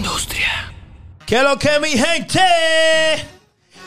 [0.00, 0.72] industria.
[1.26, 2.40] ¿Qué lo que mi gente?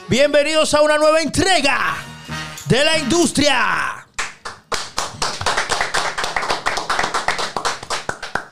[0.08, 1.96] Bienvenidos a una nueva entrega
[2.68, 4.06] de la industria.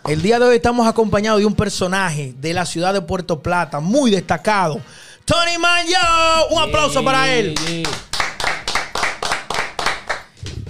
[0.08, 3.79] El día de hoy estamos acompañados de un personaje de la ciudad de Puerto Plata,
[3.79, 4.81] muy destacado.
[5.23, 7.53] Tony Manjo, un aplauso para él.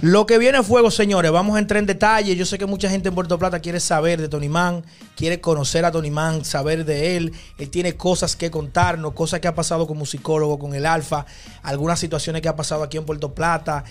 [0.02, 2.34] Lo que viene a fuego, señores, vamos a entrar en detalle.
[2.34, 4.84] Yo sé que mucha gente en Puerto Plata quiere saber de Tony Man,
[5.14, 7.32] quiere conocer a Tony Man, saber de él.
[7.56, 11.24] Él tiene cosas que contarnos, cosas que ha pasado con musicólogo, con el Alfa,
[11.62, 13.84] algunas situaciones que ha pasado aquí en Puerto Plata.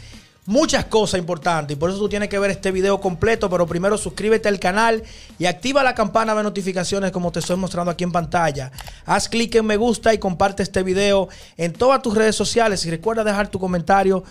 [0.48, 3.96] Muchas cosas importantes y por eso tú tienes que ver este video completo, pero primero
[3.96, 5.04] suscríbete al canal
[5.38, 8.72] y activa la campana de notificaciones como te estoy mostrando aquí en pantalla.
[9.06, 12.90] Haz clic en me gusta y comparte este video en todas tus redes sociales y
[12.90, 14.24] recuerda dejar tu comentario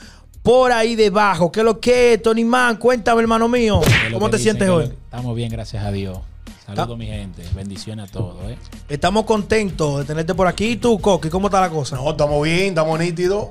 [0.42, 1.50] por ahí debajo.
[1.52, 2.76] ¿Qué es lo que es, Tony Man?
[2.76, 3.80] Cuéntame, hermano mío.
[4.12, 4.84] ¿Cómo te sientes hoy?
[4.84, 6.18] Estamos bien, gracias a Dios.
[6.64, 7.42] Saludos, mi gente.
[7.54, 8.36] Bendiciones a todos.
[8.48, 8.56] ¿eh?
[8.88, 10.72] Estamos contentos de tenerte por aquí.
[10.72, 11.96] ¿Y tú, Coqui, cómo está la cosa?
[11.96, 13.48] No, estamos bien, estamos nítidos.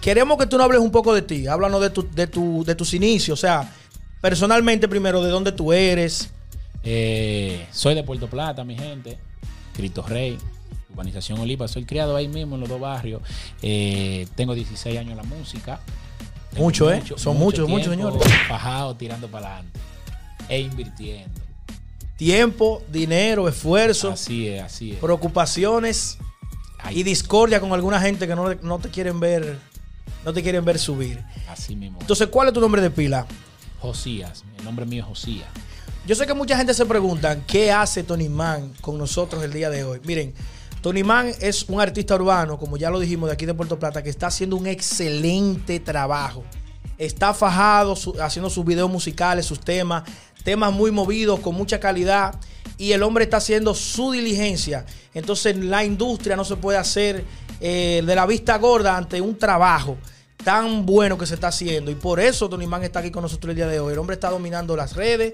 [0.00, 1.46] Queremos que tú nos hables un poco de ti.
[1.46, 3.38] Háblanos de, tu, de, tu, de tus inicios.
[3.38, 3.70] O sea,
[4.20, 6.30] personalmente primero, de dónde tú eres.
[6.82, 9.18] Eh, soy de Puerto Plata, mi gente.
[9.74, 10.38] Cristo Rey,
[10.94, 11.68] Urbanización Oliva.
[11.68, 13.22] Soy criado ahí mismo en los dos barrios.
[13.62, 15.80] Eh, tengo 16 años en la música.
[16.50, 17.02] Tengo Mucho, ¿eh?
[17.16, 18.22] Son muchos, muchos, señores.
[18.48, 19.80] Fajado, tirando para adelante.
[20.48, 21.40] E invirtiendo.
[22.16, 24.98] Tiempo, dinero, esfuerzo, Así es, así es.
[24.98, 26.16] preocupaciones
[26.78, 29.58] Ay, y discordia con alguna gente que no, no te quieren ver,
[30.24, 31.24] no te quieren ver subir.
[31.48, 31.98] Así mismo.
[32.00, 33.26] Entonces, ¿cuál es tu nombre de pila?
[33.80, 34.44] Josías.
[34.58, 35.48] El nombre mío es Josías.
[36.06, 39.70] Yo sé que mucha gente se pregunta qué hace Tony Man con nosotros el día
[39.70, 40.00] de hoy.
[40.04, 40.34] Miren,
[40.84, 44.02] Tony Man es un artista urbano, como ya lo dijimos, de aquí de Puerto Plata,
[44.02, 46.44] que está haciendo un excelente trabajo.
[46.98, 50.02] Está fajado haciendo sus videos musicales, sus temas,
[50.42, 52.38] temas muy movidos, con mucha calidad.
[52.76, 54.84] Y el hombre está haciendo su diligencia.
[55.14, 57.24] Entonces, la industria no se puede hacer
[57.62, 59.96] eh, de la vista gorda ante un trabajo
[60.44, 61.90] tan bueno que se está haciendo.
[61.90, 63.94] Y por eso Tony Man está aquí con nosotros el día de hoy.
[63.94, 65.32] El hombre está dominando las redes,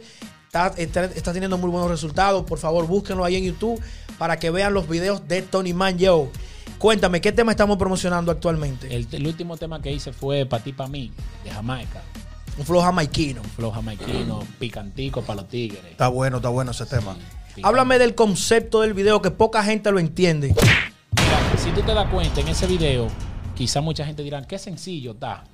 [0.51, 2.45] está, está- está teniendo muy buenos resultados.
[2.45, 3.81] Por favor, búsquenlo ahí en YouTube
[4.19, 6.29] para que vean los videos de Tony Man Yo.
[6.79, 8.95] Cuéntame, ¿qué tema estamos promocionando actualmente?
[8.95, 11.13] El, el último tema que hice fue Pa' ti, pa' mí,
[11.45, 12.03] de Jamaica.
[12.59, 13.43] Un flow jamaiquino.
[13.57, 15.85] Flow jamaiquino, picantico para los tigres.
[15.91, 17.15] Está bueno, está bueno ese tema.
[17.49, 17.63] Picante.
[17.69, 20.49] Háblame del concepto del video que poca gente lo entiende.
[20.49, 23.07] Mira, si tú te das cuenta en ese video,
[23.55, 25.45] quizá mucha gente dirá, qué sencillo está.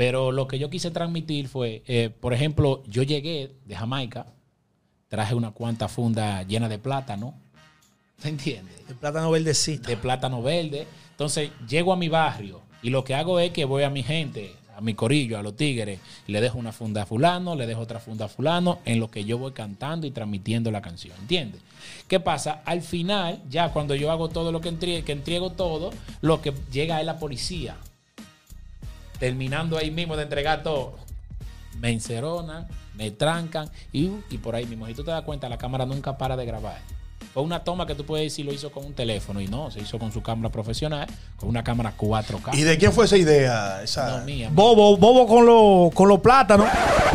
[0.00, 4.24] Pero lo que yo quise transmitir fue, eh, por ejemplo, yo llegué de Jamaica,
[5.08, 7.34] traje una cuanta funda llena de plátano.
[8.16, 8.72] ¿Se entiende?
[8.88, 9.90] El plátano verdecito.
[9.90, 10.86] de plátano verde.
[11.10, 14.54] Entonces llego a mi barrio y lo que hago es que voy a mi gente,
[14.74, 17.82] a mi corillo, a los tigres, y le dejo una funda a fulano, le dejo
[17.82, 21.14] otra funda a fulano, en lo que yo voy cantando y transmitiendo la canción.
[21.20, 21.60] ¿Entiendes?
[22.08, 22.62] ¿Qué pasa?
[22.64, 25.90] Al final, ya cuando yo hago todo lo que entrego, que entrego todo,
[26.22, 27.76] lo que llega es la policía.
[29.20, 30.94] Terminando ahí mismo de entregar todo.
[31.78, 32.66] Me enceronan,
[32.96, 34.86] me trancan y, y por ahí mismo.
[34.86, 36.78] Si tú te das cuenta, la cámara nunca para de grabar.
[37.32, 39.78] Fue una toma que tú puedes decir lo hizo con un teléfono y no, se
[39.78, 42.54] hizo con su cámara profesional, con una cámara 4K.
[42.54, 43.80] ¿Y de quién fue esa idea?
[43.84, 44.18] Esa...
[44.18, 44.48] No, mía.
[44.52, 46.66] Bobo, bobo con los con los plátanos.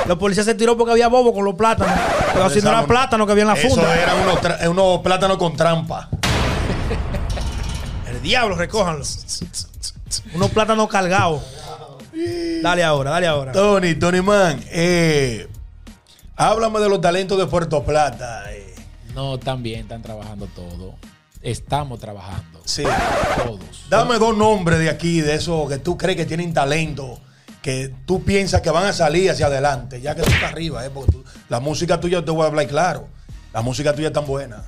[0.07, 1.93] La policía se tiró porque había bobo con los plátanos.
[2.33, 4.01] Pero si no era plátano que había en la Eso funda.
[4.01, 6.07] eran unos, tra- unos plátanos con trampa.
[8.09, 9.03] El diablo, recójanlo.
[10.33, 11.41] Unos plátanos cargados.
[12.61, 13.51] Dale ahora, dale ahora.
[13.51, 15.47] Tony, Tony Man, eh,
[16.35, 18.51] háblame de los talentos de Puerto Plata.
[18.53, 18.73] eh.
[19.13, 20.95] No, también están trabajando todo.
[21.41, 22.61] Estamos trabajando.
[22.65, 22.83] Sí.
[23.37, 23.85] Todos.
[23.89, 27.19] Dame dos nombres de aquí, de esos que tú crees que tienen talento,
[27.61, 30.89] que tú piensas que van a salir hacia adelante, ya que tú estás arriba, eh,
[30.93, 33.07] porque tú- la música tuya, te voy a hablar claro,
[33.53, 34.63] la música tuya es tan buena.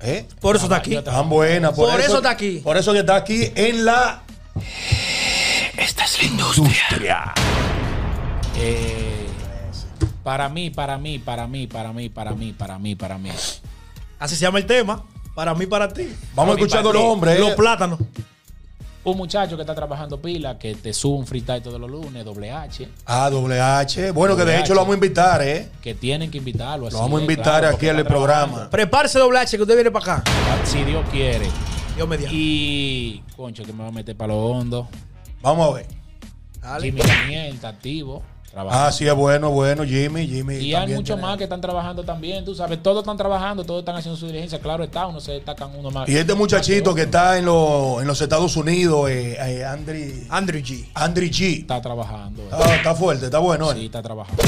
[0.00, 0.26] ¿eh?
[0.40, 0.96] Por eso está aquí.
[1.02, 1.72] Tan buena.
[1.72, 2.58] Por eso está aquí.
[2.64, 4.22] Por eso que está aquí en la
[5.82, 7.34] Esta es la industria.
[8.56, 9.26] Eh,
[10.22, 13.30] para mí, para mí, para mí, para mí, para mí, para mí, para mí.
[14.18, 15.02] Así se llama el tema.
[15.34, 16.14] Para mí, para ti.
[16.34, 17.08] Vamos a mí, escuchar para los ti.
[17.08, 17.40] nombres.
[17.40, 17.98] Los plátanos.
[19.04, 22.52] Un muchacho que está trabajando pila, que te sube un freestyle todos los lunes, doble
[22.52, 24.12] H, Ah, doble H.
[24.12, 24.74] Bueno, que de Doble hecho H.
[24.74, 25.68] lo vamos a invitar, ¿eh?
[25.82, 26.86] que tienen que invitarlo.
[26.86, 28.70] así Lo vamos a es, invitar claro, aquí porque al está programa.
[28.70, 30.24] Prepárese doble H que usted viene para acá.
[30.64, 31.48] Si Dios quiere.
[31.96, 32.32] Dios mediante.
[32.36, 34.86] Y, concho, que me va a meter para lo hondo.
[35.42, 35.86] Vamos a ver.
[36.60, 36.86] Dale.
[36.86, 38.22] Jimmy Daniel está activo.
[38.50, 38.86] trabajando.
[38.86, 40.56] Ah, sí, es bueno, bueno, Jimmy, Jimmy.
[40.56, 43.96] Y hay muchos más que están trabajando también, tú sabes, todos están trabajando, todos están
[43.96, 46.06] haciendo su diligencia, claro está, uno se destacan uno más.
[46.08, 50.60] Y este muchachito que está en, los- en los Estados Unidos, eh, eh, Andri, Andrew
[50.62, 50.86] G.
[50.94, 51.60] Andri G.
[51.62, 52.42] está trabajando.
[52.42, 52.48] eh.
[52.52, 53.72] Está, está fuerte, está bueno.
[53.72, 53.84] Sí, él.
[53.86, 54.42] está trabajando.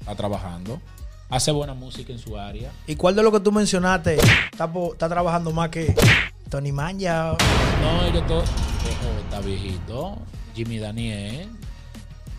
[0.00, 0.80] Está trabajando.
[1.28, 2.72] hace buena música en su área.
[2.86, 4.16] ¿Y cuál de lo que tú mencionaste
[4.50, 5.94] está, está trabajando más que
[6.48, 7.36] Tony Man ya?
[7.82, 8.48] No, ellos todos.
[8.82, 10.16] Viejo, está viejito.
[10.54, 11.48] Jimmy Daniel.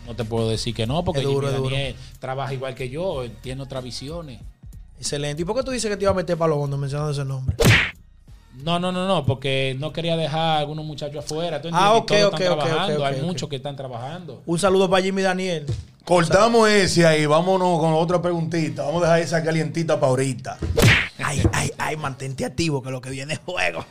[0.06, 1.74] No te puedo decir que no, porque Es duro, Jimmy es duro.
[1.74, 4.40] Daniel trabaja igual que yo, tiene otras visiones.
[4.98, 5.42] Excelente.
[5.42, 7.24] ¿Y por qué tú dices que te iba a meter para los hondos mencionando ese
[7.24, 7.56] nombre?
[8.62, 11.60] No, no, no, no, porque no quería dejar a algunos muchachos afuera.
[11.62, 14.42] ¿tú Ah, ok, Todos ok, están ok, ok, trabajando, ok, hay muchos que están trabajando.
[14.46, 15.66] Un saludo para Jimmy Daniel.
[16.04, 18.82] Cortamos ese ahí, vámonos con otra preguntita.
[18.82, 20.58] Vamos a dejar esa calientita para ahorita.
[21.24, 23.84] Ay, ay, ay, mantente activo, que lo que viene es juego.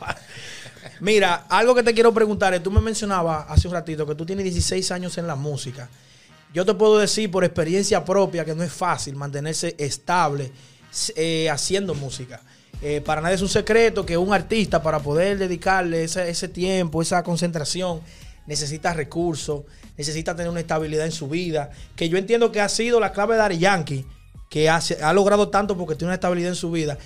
[1.00, 4.26] Mira, algo que te quiero preguntar es, tú me mencionabas hace un ratito que tú
[4.26, 5.88] tienes 16 años en la música.
[6.52, 10.52] Yo te puedo decir por experiencia propia que no es fácil mantenerse estable
[11.16, 12.40] eh, haciendo música.
[12.82, 17.00] Eh, para nadie es un secreto que un artista para poder dedicarle ese, ese tiempo,
[17.00, 18.00] esa concentración,
[18.46, 19.62] necesita recursos,
[19.96, 23.36] necesita tener una estabilidad en su vida, que yo entiendo que ha sido la clave
[23.36, 24.04] de Ari Yankee,
[24.50, 26.98] que ha, ha logrado tanto porque tiene una estabilidad en su vida.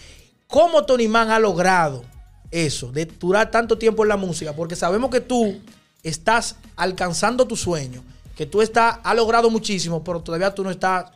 [0.49, 2.05] ¿Cómo Tony Man ha logrado
[2.51, 4.53] eso, de durar tanto tiempo en la música?
[4.55, 5.61] Porque sabemos que tú
[6.03, 8.03] estás alcanzando tu sueño,
[8.37, 11.07] que tú estás, has logrado muchísimo, pero todavía tú no estás,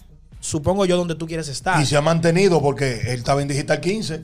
[0.40, 1.80] supongo yo, donde tú quieres estar.
[1.80, 4.22] Y se ha mantenido porque él estaba en Digital 15.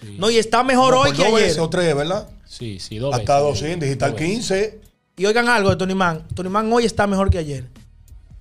[0.00, 1.40] Sí, No, y está mejor No, hoy que dos ayer.
[1.42, 2.28] veces o tres, ¿verdad?
[2.46, 3.66] sí, sí, dos Hasta dos, veces.
[3.66, 4.36] sí, en Digital Dos veces.
[4.36, 4.80] 15.
[5.16, 6.24] Y oigan algo de Tony Man.
[6.34, 7.64] Tony Man hoy está mejor que ayer.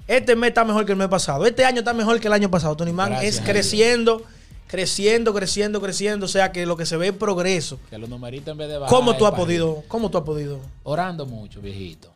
[0.07, 1.45] Este mes está mejor que el mes pasado.
[1.45, 2.77] Este año está mejor que el año pasado.
[2.77, 4.21] Tony Man Gracias es Dios.
[4.67, 6.25] Creciendo, creciendo, creciendo.
[6.25, 7.79] O sea que lo que se ve es progreso.
[7.89, 8.95] Que los numeritos en vez de bajar.
[8.95, 9.83] ¿Cómo tú has podido?
[9.87, 10.59] ¿Cómo tú has podido?
[10.83, 12.13] Orando mucho, viejito.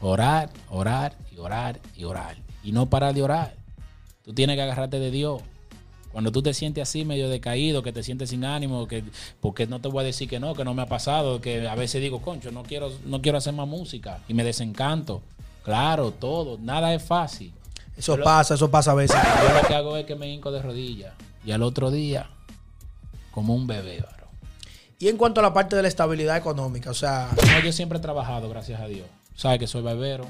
[0.00, 2.36] Orar, orar y orar y orar.
[2.64, 3.54] Y no parar de orar.
[4.22, 5.42] Tú tienes que agarrarte de Dios.
[6.10, 9.04] Cuando tú te sientes así, medio decaído, que te sientes sin ánimo, que
[9.40, 11.74] porque no te voy a decir que no, que no me ha pasado, que a
[11.74, 15.22] veces digo, concho, no quiero, no quiero hacer más música y me desencanto.
[15.64, 17.52] Claro, todo, nada es fácil.
[17.96, 19.16] Eso pasa, eso pasa a veces.
[19.42, 21.12] Yo lo que hago es que me hinco de rodillas
[21.48, 22.28] y al otro día,
[23.30, 24.28] como un bebé, varón.
[24.98, 27.96] Y en cuanto a la parte de la estabilidad económica, o sea, No, yo siempre
[27.96, 29.06] he trabajado, gracias a Dios.
[29.34, 30.26] Sabes que soy barbero.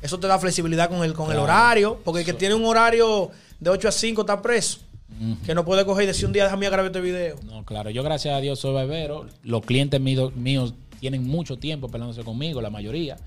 [0.00, 3.30] eso te da flexibilidad con el, con el horario, porque el que tiene un horario
[3.60, 4.78] de 8 a 5 está preso.
[5.44, 7.36] Que no puede coger y decir un día, déjame grabar este video.
[7.44, 9.26] No, claro, yo gracias a Dios soy barbero.
[9.42, 13.18] Los clientes míos, míos tienen mucho tiempo peleándose conmigo, la mayoría.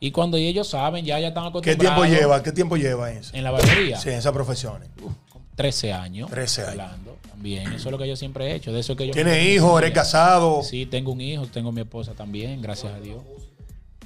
[0.00, 2.06] Y cuando ellos saben, ya, ya están ¿Qué acostumbrados.
[2.06, 2.42] tiempo lleva?
[2.42, 3.34] ¿Qué tiempo lleva eso?
[3.36, 3.98] En la barbería.
[3.98, 4.88] Sí, en esas profesiones.
[5.58, 6.30] 13 años.
[6.30, 6.70] 13 años.
[6.70, 8.72] pelando También, eso es lo que yo siempre he hecho.
[8.72, 9.82] De eso es que yo ¿Tienes hijos?
[9.82, 10.62] ¿Eres casado?
[10.62, 13.18] Sí, tengo un hijo, tengo mi esposa también, gracias a Dios.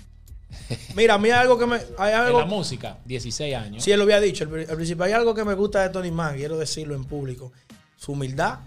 [0.96, 1.76] Mira, a mí hay algo que me.
[1.98, 3.84] Hay En algo, la música, 16 años.
[3.84, 4.44] Sí, él lo había dicho.
[4.44, 7.52] Al al principio hay algo que me gusta de Tony Man, quiero decirlo en público.
[7.98, 8.60] Su humildad,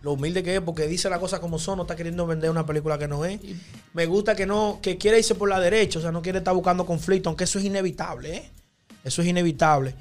[0.00, 2.64] lo humilde que es, porque dice las cosas como son, no está queriendo vender una
[2.64, 3.38] película que no es.
[3.92, 6.54] Me gusta que no, que quiere irse por la derecha, o sea, no quiere estar
[6.54, 8.50] buscando conflicto, aunque eso es inevitable, ¿eh?
[9.04, 9.94] Eso es inevitable.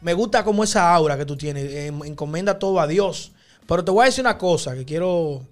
[0.00, 3.32] Me gusta como esa aura que tú tienes, eh, encomienda todo a Dios.
[3.66, 5.42] Pero te voy a decir una cosa que quiero,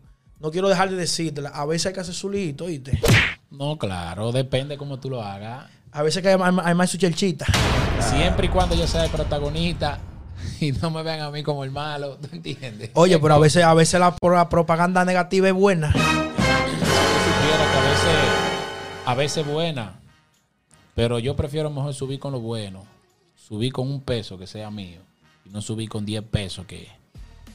[0.40, 1.42] no quiero dejar de decirte.
[1.52, 2.98] A veces hay que hacer su lito, ¿oíste?
[3.50, 5.66] No, claro, depende cómo tú lo hagas.
[5.92, 7.46] A veces que hay, hay- hay más su chelchita.
[8.00, 9.98] Siempre y cuando yo sea el protagonista
[10.60, 12.90] y no me vean a mí como el malo, ¿tú entiendes?
[12.94, 15.92] Oye, pero a veces, a veces la, la propaganda negativa es buena.
[15.92, 18.16] Si supiera que a veces,
[19.06, 20.00] a veces buena,
[20.94, 22.84] pero yo prefiero mejor subir con lo bueno,
[23.46, 25.00] subir con un peso que sea mío
[25.44, 26.88] y no subir con 10 pesos que,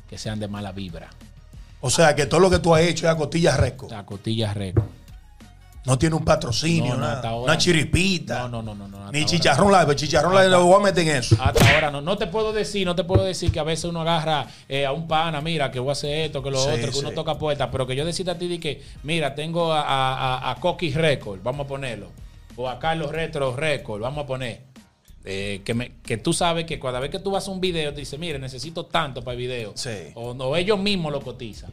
[0.09, 1.09] que sean de mala vibra.
[1.81, 3.57] O sea, que todo lo que tú has hecho es a costillas.
[3.57, 4.83] O sea, costillas récord.
[5.85, 7.29] No tiene un patrocinio, No, nada.
[7.29, 8.41] ahora una chiripita.
[8.41, 9.95] No, no, no, no, no, Ni chicharrón live.
[9.95, 11.37] Chicharrón live lo voy a meter en eso.
[11.41, 12.01] Hasta ahora no.
[12.01, 14.91] No te puedo decir, no te puedo decir que a veces uno agarra eh, a
[14.91, 17.35] un pana, mira, que voy a hacer esto, que lo Sí, otro, que uno toca
[17.39, 20.55] puertas, pero que yo decida a ti de que, mira, tengo a, a, a- a
[20.55, 22.11] Coqui Record, vamos a ponerlo.
[22.57, 24.68] O a Carlos Retro Record, vamos a poner.
[25.25, 27.93] Eh, que, me, que, tú sabes que cada vez que tú vas a un video,
[27.93, 29.73] te dice, mire, necesito tanto para el video.
[29.75, 30.11] Sí.
[30.15, 31.71] O, o, ellos mismos lo cotizan.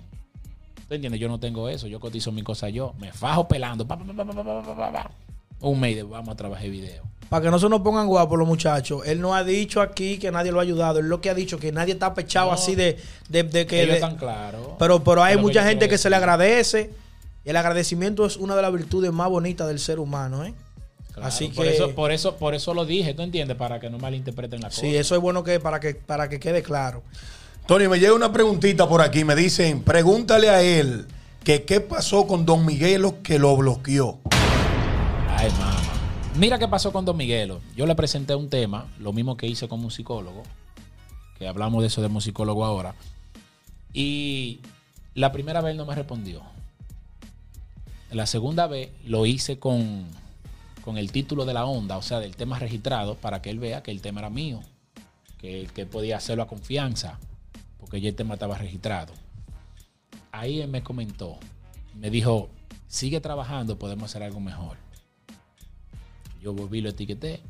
[0.89, 1.21] ¿Tú entiendes?
[1.21, 1.87] Yo no tengo eso.
[1.87, 2.95] Yo cotizo mi cosa yo.
[2.99, 3.87] Me fajo pelando.
[3.87, 3.99] Pa,
[5.61, 7.03] un mes vamos a trabajar el video.
[7.29, 10.31] Para que no se nos pongan guapos los muchachos, él no ha dicho aquí que
[10.31, 11.01] nadie lo ha ayudado.
[11.01, 12.99] Él lo que ha dicho que nadie está pechado así de,
[13.29, 13.83] de, que.
[13.83, 14.15] Ellos.
[14.79, 16.91] Pero, pero hay mucha gente que se le agradece.
[17.45, 20.53] Y el agradecimiento es una de las virtudes más bonitas del ser humano, ¿eh?
[21.17, 23.57] Claro, Así por que- eso, por eso, por eso lo dije, ¿tú entiendes?
[23.57, 24.83] Para que no malinterpreten la cosa.
[24.83, 27.03] Sí, eso es bueno que para que para que quede claro.
[27.67, 29.25] Tony, me llega una preguntita por aquí.
[29.25, 31.07] Me dicen, pregúntale a él
[31.43, 34.19] que qué pasó con Don Miguelo que lo bloqueó.
[35.31, 35.83] Ay, mamá.
[36.37, 37.63] Mira qué pasó con Don Miguelo.
[37.75, 40.43] Yo le presenté un tema, lo mismo que hice con un psicólogo,
[41.39, 42.95] que hablamos de eso de musicólogo ahora.
[43.95, 44.61] Y
[45.15, 46.43] la primera vez él no me respondió.
[48.11, 50.05] La segunda vez lo hice con,
[50.87, 53.83] con el título de la onda, o sea, del tema registrado, para que él vea
[53.83, 54.61] que el tema era mío,
[55.37, 57.19] que, que podía hacerlo a confianza.
[57.81, 59.13] porque ya el tema estaba registrado.
[60.31, 61.39] Ahí él me comentó,
[61.97, 62.51] me dijo,
[62.87, 64.77] sigue trabajando, podemos hacer algo mejor.
[66.41, 67.41] Yo volví, lo etiqueté,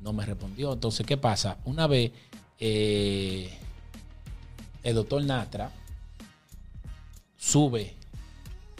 [0.00, 0.72] no me respondió.
[0.72, 1.58] Entonces, ¿qué pasa?
[1.64, 2.10] Una vez
[2.58, 3.56] eh,
[4.82, 5.70] el doctor Natra
[7.36, 7.94] sube,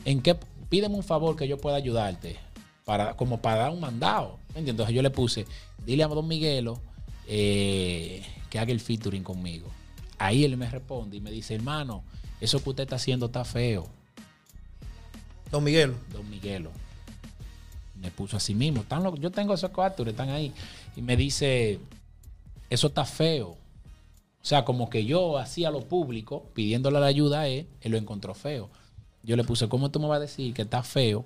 [0.04, 0.34] ¿en qué?
[0.68, 2.38] Pídeme un favor que yo pueda ayudarte,
[2.84, 4.38] para, como para dar un mandado.
[4.48, 4.70] ¿entiendes?
[4.70, 5.46] Entonces yo le puse,
[5.84, 6.80] dile a Don Miguelo
[7.26, 9.68] eh, que haga el featuring conmigo.
[10.18, 12.04] Ahí él me responde y me dice, hermano,
[12.40, 13.86] eso que usted está haciendo está feo.
[15.50, 15.94] Don Miguel.
[16.12, 16.70] Don Miguelo.
[18.00, 18.82] Me puso así mismo.
[18.82, 20.52] Están lo- yo tengo esos capturas, están ahí.
[20.96, 21.78] Y me dice,
[22.70, 23.50] eso está feo.
[23.50, 27.98] O sea, como que yo hacía lo público, pidiéndole la ayuda a él, él lo
[27.98, 28.68] encontró feo.
[29.22, 31.24] Yo le puse, ¿cómo tú me vas a decir que está feo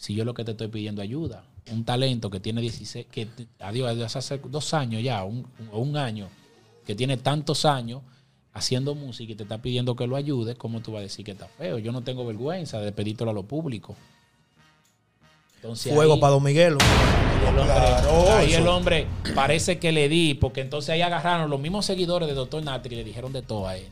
[0.00, 1.44] si yo lo que te estoy pidiendo ayuda?
[1.70, 3.28] Un talento que tiene 16, que
[3.58, 6.28] adiós, adiós, hace dos años ya, un, o un año,
[6.86, 8.00] que tiene tantos años
[8.54, 11.32] haciendo música y te está pidiendo que lo ayude, ¿cómo tú vas a decir que
[11.32, 11.76] está feo?
[11.78, 13.94] Yo no tengo vergüenza de pedírtelo a lo público.
[15.56, 16.78] Entonces, Fuego ahí- para Don Miguel.
[16.78, 21.60] el hombre, Claro, ahí el hombre parece que le di, porque entonces ahí agarraron los
[21.60, 23.86] mismos seguidores de Doctor Natri y le dijeron de todo a él.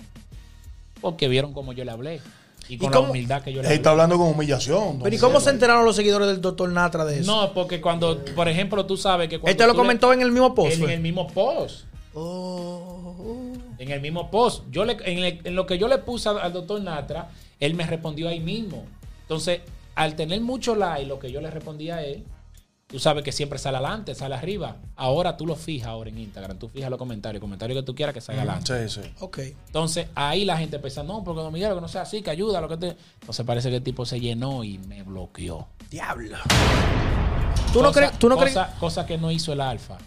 [1.03, 2.21] Porque vieron cómo yo le hablé.
[2.69, 4.99] Y con la cómo- humildad que yo le Él está hablando con humillación.
[5.03, 7.31] Pero ¿y cómo se enteraron los seguidores del doctor Natra de eso?
[7.35, 9.51] No, porque cuando, por ejemplo, tú sabes que cuando.
[9.51, 10.75] Él te lo le- comentó en el mismo post.
[10.83, 11.85] en el mismo post.
[12.15, 13.53] Oh.
[13.79, 14.65] En el mismo post.
[14.71, 17.75] Yo le, en, el- en lo que yo le puse al, al doctor Natra, él
[17.75, 18.85] me respondió ahí mismo.
[19.23, 19.61] Entonces,
[19.95, 22.25] al tener mucho like, lo que yo le respondí a él,
[22.89, 24.77] tú sabes que siempre sale adelante, sale arriba.
[24.97, 26.59] Ahora tú lo fijas ahora en Instagram.
[26.59, 28.89] Tú fijas los comentarios, comentarios que tú quieras que salga adelante.
[28.89, 29.11] Sí, sí.
[29.21, 29.39] Ok.
[29.67, 32.61] Entonces, ahí la gente piensa, no, porque Don Miguel, que no sea así, que ayuda,
[32.61, 32.97] lo que te.
[33.21, 35.69] Entonces parece que el tipo se llenó y me bloqueó.
[35.91, 36.39] Diablo.
[37.73, 38.19] ¿Tú no Cosa- crees?
[38.19, 38.55] ¿Tú no crees?
[38.55, 39.99] cosa, cosa que no hizo el Alfa.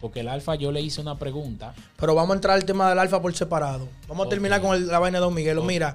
[0.00, 1.74] Porque el Alfa yo le hice una pregunta.
[1.98, 3.86] Pero vamos a entrar al tema del alfa por separado.
[4.08, 5.60] Vamos a terminar con el- la vaina de Don Miguelo.
[5.60, 5.66] Ok.
[5.66, 5.94] Mira,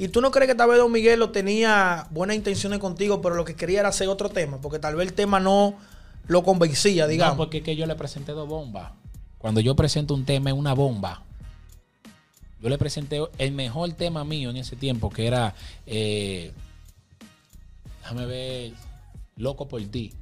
[0.00, 3.44] ¿y tú no crees que tal vez Don Miguelo tenía buenas intenciones contigo, pero lo
[3.44, 4.60] que quería era hacer otro tema?
[4.60, 5.76] Porque tal vez el tema no
[6.26, 7.36] lo convencía, digamos.
[7.36, 8.92] No, porque es que yo le presenté dos bombas.
[9.38, 11.22] Cuando yo presento un tema es una bomba.
[12.60, 15.54] Yo le presenté el mejor tema mío en ese tiempo, que era.
[15.86, 16.52] eh,
[18.02, 18.72] déjame ver.
[19.36, 20.12] Loco por ti.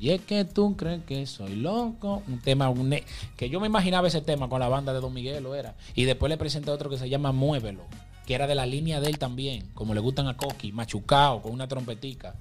[0.00, 2.22] Y es que tú crees que soy loco.
[2.26, 2.96] Un tema un
[3.36, 5.74] que yo me imaginaba ese tema con la banda de Don Miguelo era.
[5.94, 7.84] Y después le presenté otro que se llama Muévelo,
[8.30, 11.50] que era de la línea de él también, como le gustan a Coqui, machucado, con
[11.50, 12.36] una trompetica.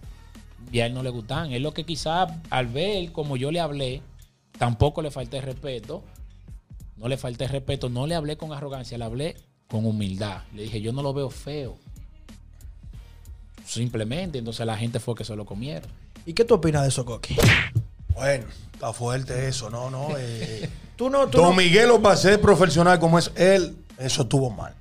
[0.71, 1.51] Y a él no le gustan.
[1.51, 4.03] Es lo que quizás al ver como yo le hablé,
[4.59, 6.03] tampoco le falté respeto.
[6.95, 9.35] No le falté respeto, no le hablé con arrogancia, le hablé
[9.67, 10.43] con humildad.
[10.53, 11.75] Le dije, yo no lo veo feo.
[13.65, 15.89] Simplemente, entonces la gente fue que se lo comieron.
[16.23, 17.35] ¿Y qué tú opinas de eso, Coqui?
[18.13, 20.09] Bueno, está fuerte eso, no, no.
[20.19, 20.69] eh.
[20.95, 24.75] Tú no, tú Don no- Miguelo, para ser profesional como es él, eso estuvo mal.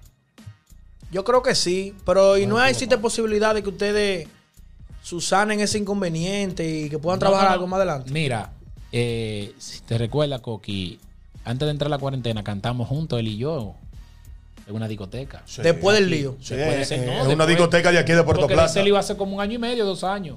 [1.11, 4.29] Yo creo que sí, pero y no existe posibilidad de que ustedes
[5.03, 7.55] susanen ese inconveniente y que puedan No, trabajar no, no.
[7.55, 8.11] algo más adelante.
[8.11, 8.50] Mira,
[8.93, 10.99] eh, si te recuerdas, Coqui,
[11.45, 13.75] antes de entrar a la cuarentena cantamos juntos él y yo
[14.67, 15.43] en una discoteca.
[15.47, 15.62] Sí.
[15.62, 16.37] Después del lío.
[16.41, 18.67] Sí, Después de eh, no, es una discoteca de aquí de Puerto Plata.
[18.67, 20.37] ese lío hace como un año y medio, dos años.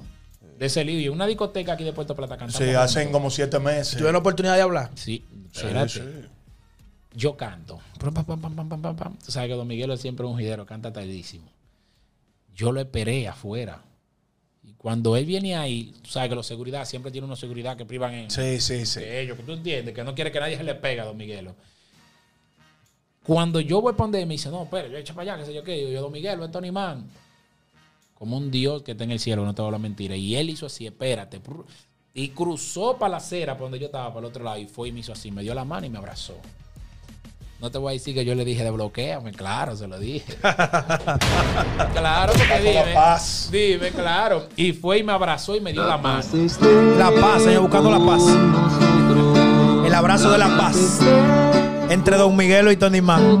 [0.58, 0.98] De ese lío.
[1.00, 2.54] Y una discoteca aquí de Puerto Plata cantamos.
[2.56, 2.82] Sí, juntos.
[2.82, 3.90] hacen como siete meses.
[3.92, 4.90] Tuvieron la oportunidad de hablar.
[4.94, 5.88] Sí, Sí, espérate.
[5.90, 6.00] sí.
[7.14, 7.80] Yo canto.
[9.24, 11.46] Tú sabes que Don Miguelo es siempre un jidero, canta tardísimo.
[12.54, 13.82] Yo lo esperé afuera.
[14.64, 17.84] Y cuando él viene ahí, tú sabes que los seguridad siempre tienen una seguridad que
[17.84, 19.00] privan en Sí, sí, sí.
[19.00, 21.16] de ellos, que tú entiendes, que no quiere que nadie se le pegue a Don
[21.16, 21.54] Miguelo.
[23.24, 25.46] Cuando yo voy para donde él, me dice, no, espera, yo echa para allá, qué
[25.46, 25.80] sé yo qué.
[25.80, 27.08] Yo, yo, Don Miguelo, es Tony Man.
[28.14, 30.16] Como un Dios que está en el cielo, no te voy a la mentira.
[30.16, 31.40] Y él hizo así, espérate.
[32.14, 34.88] Y cruzó para la acera, para donde yo estaba, para el otro lado, y fue
[34.88, 36.36] y me hizo así, me dio la mano y me abrazó.
[37.62, 40.34] No te voy a decir que yo le dije de bloqueame, claro, se lo dije.
[41.94, 42.92] claro, porque dime.
[42.92, 43.48] paz.
[43.52, 44.48] Dime, claro.
[44.56, 46.24] Y fue y me abrazó y me dio la mano.
[46.98, 48.22] La paz, señor, buscando la paz.
[49.86, 50.98] El abrazo de la paz.
[51.88, 53.40] Entre Don Miguelo y Tony Man.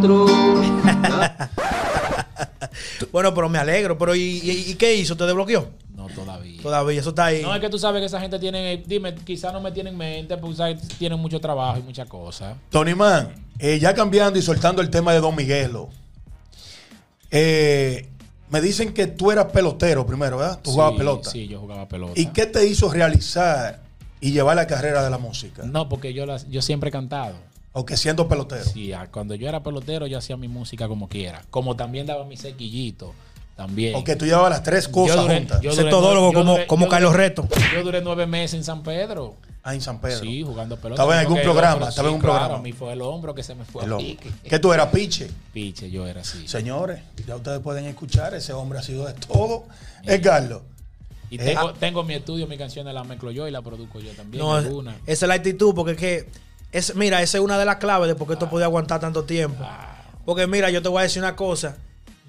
[3.10, 3.98] bueno, pero me alegro.
[3.98, 5.16] Pero ¿y, y- y qué hizo?
[5.16, 5.68] ¿Te desbloqueó?
[5.96, 6.62] No, todavía.
[6.62, 7.42] Todavía, eso está ahí.
[7.42, 9.98] No, es que tú sabes que esa gente tiene, dime, quizás no me tienen en
[9.98, 12.54] mente, porque sabes, tienen mucho trabajo y muchas cosas.
[12.70, 15.88] Tony Man, eh, ya cambiando y soltando el tema de Don Miguelo.
[17.30, 18.08] eh,
[18.50, 20.60] me dicen que tú eras pelotero primero, ¿verdad?
[20.62, 21.30] Tú jugabas pelota.
[21.30, 22.12] Sí, yo jugaba pelota.
[22.20, 23.80] ¿Y qué te hizo realizar
[24.20, 25.62] y llevar la carrera de la música?
[25.64, 27.34] No, porque yo, las, yo siempre he cantado.
[27.72, 28.64] Aunque siendo pelotero.
[28.64, 31.42] Sí, cuando yo era pelotero, yo hacía mi música como quiera.
[31.48, 33.14] Como también daba mi sequillito.
[33.56, 33.94] También.
[33.94, 35.60] Aunque tú llevabas las tres cosas Yo duré- juntas.
[35.60, 37.46] yo Ese duré todólogo yo como- duré- como Carlos Reto.
[37.74, 39.36] Yo duré nueve meses en San Pedro.
[39.62, 40.20] Ah, en San Pedro.
[40.20, 40.94] Sí, jugando pelota.
[41.02, 42.58] Estaba en algún Porque programa, hombro- estaba en un claro, programa.
[42.58, 43.84] a mí fue el hombro que se me fue.
[44.48, 45.30] ¿Qué tú eras, piche?
[45.52, 46.48] Piche, yo era así.
[46.48, 49.64] Señores, ya ustedes pueden escuchar, ese hombre ha sido de todo.
[50.04, 50.62] Edgardo.
[51.30, 51.74] Y Eh, tengo, ah.
[51.78, 54.42] tengo mi estudio, mi canción la mezclo yo y la produzco yo también.
[54.42, 54.96] No, alguna.
[55.06, 56.28] esa es la actitud, porque es que,
[56.72, 59.22] es, mira, esa es una de las claves de por qué esto podía aguantar tanto
[59.24, 59.64] tiempo.
[60.24, 61.76] Porque mira, yo te voy a decir una cosa.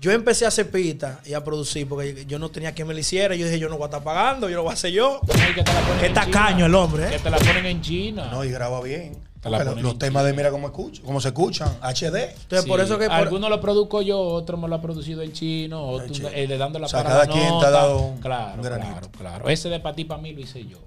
[0.04, 3.00] Yo empecé a hacer pita y a producir porque yo no tenía quien me lo
[3.00, 3.36] hiciera.
[3.36, 5.22] Yo dije, yo no voy a estar pagando, yo lo voy a hacer yo.
[5.26, 7.12] No, y que te la ponen Qué en tacaño el hombre, ¿eh?
[7.12, 8.28] Que te la ponen en China.
[8.30, 9.14] No, y graba bien.
[9.40, 10.28] Te la Porque ponen los en temas China.
[10.32, 12.32] de mira cómo, escucha, cómo se escuchan, HD.
[12.42, 13.06] Entonces, por eso que...
[13.06, 16.28] por- Algunos lo produzco yo, otro me lo ha producido el chino, otro chino.
[16.34, 19.10] eh, le dando la O sea, cada quien te ha dado un- claro, un claro,
[19.18, 19.48] claro.
[19.48, 20.80] Ese de para ti, para mí lo hice yo.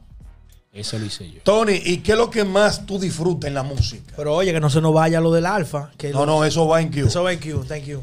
[0.75, 1.40] Ese lo hice yo.
[1.42, 4.12] Tony, ¿y qué es lo que más tú disfrutas en la música?
[4.14, 5.90] pero oye, que no se nos vaya lo del alfa.
[5.96, 7.06] Que No, lo- no, eso va en Q.
[7.06, 8.02] Eso va en Q, thank you.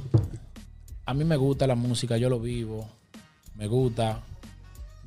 [1.06, 2.88] A mí me gusta la música, yo lo vivo.
[3.56, 4.20] Me gusta.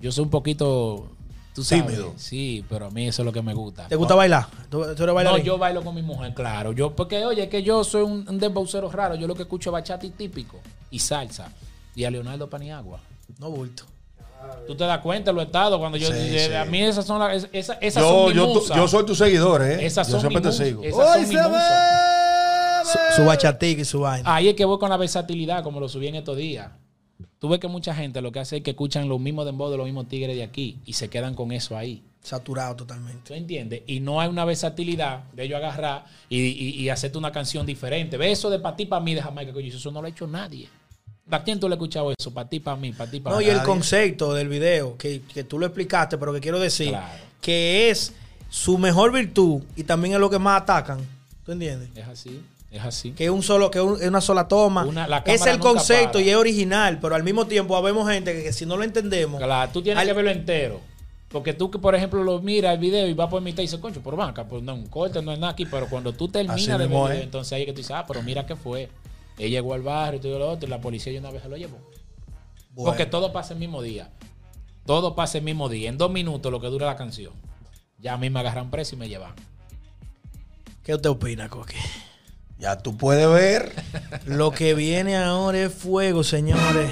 [0.01, 1.11] Yo soy un poquito.
[1.55, 1.87] Tú sabes.
[1.87, 2.13] Tímido.
[2.17, 3.89] Sí, pero a mí eso es lo que me gusta.
[3.89, 4.47] ¿Te gusta bailar?
[4.69, 6.73] ¿Tú, tú eres No, yo bailo con mi mujer, claro.
[6.73, 9.15] Yo, porque, oye, es que yo soy un, un dembowcero raro.
[9.15, 10.59] Yo lo que escucho es bachata y típico
[10.91, 11.51] y salsa.
[11.95, 13.01] Y a Leonardo Paniagua.
[13.39, 13.85] No bulto.
[14.67, 16.09] Tú te das cuenta, lo he estado cuando yo.
[16.09, 16.55] Sí, de- sí.
[16.55, 17.49] A mí esas son las.
[17.53, 18.77] Esas, esas Yo, son mi yo, musa.
[18.77, 19.87] yo soy tu seguidor, ¿eh?
[19.87, 20.83] Esas yo son siempre mi te sigo.
[20.83, 22.26] Esas son mi musa.
[22.93, 24.35] Su, su bachatica y su vaina.
[24.35, 26.71] Ahí es que voy con la versatilidad, como lo subí en estos días.
[27.39, 29.77] Tú ves que mucha gente lo que hace es que escuchan los mismos dembow de
[29.77, 32.03] los mismos tigres de aquí y se quedan con eso ahí.
[32.23, 33.21] Saturado totalmente.
[33.27, 33.83] ¿Tú entiendes?
[33.87, 38.17] Y no hay una versatilidad de ellos agarrar y, y, y hacerte una canción diferente.
[38.17, 40.11] Ve eso de para ti, para mí de Jamaica, que yo eso no lo ha
[40.11, 40.69] hecho nadie.
[41.31, 42.33] ¿A quién tú le has escuchado eso?
[42.33, 45.45] Para ti, para mí, para ti, para No, y el concepto del video, que, que
[45.45, 47.19] tú lo explicaste, pero que quiero decir Claro.
[47.41, 48.13] que es
[48.49, 50.99] su mejor virtud y también es lo que más atacan.
[51.45, 51.91] ¿Tú entiendes?
[51.95, 52.41] Es así,
[52.71, 53.13] es así.
[53.13, 54.85] Que es un solo, que un- una sola toma.
[54.85, 56.25] Una- la es el concepto para.
[56.25, 59.41] y es original, pero al mismo tiempo habemos gente que, que si no lo entendemos.
[59.41, 60.81] Claro, tú tienes Al- que verlo entero.
[61.29, 63.81] Porque tú que, por ejemplo, lo miras el video y vas por mitad y dices,
[63.81, 65.67] concho, por banca, pues no, un corte, no es nada aquí.
[65.67, 68.55] Pero cuando tú terminas de ver entonces ahí que tú dices, ah, pero mira qué
[68.57, 68.89] fue.
[69.37, 71.49] Él llegó al barrio y todo lo otro, y la policía ya una vez se
[71.49, 71.77] lo llevó.
[72.71, 74.09] Bueno, Porque todo pasa el mismo día.
[74.87, 75.89] Todo pasa el mismo día.
[75.89, 77.33] En dos minutos lo que dura la canción.
[77.99, 79.33] Ya a mí me agarran preso y me llevan.
[80.85, 81.75] ¿Qué usted opina, Coque?
[82.59, 83.73] Ya tú puedes ver.
[84.27, 86.91] Lo que viene ahora es fuego, señores.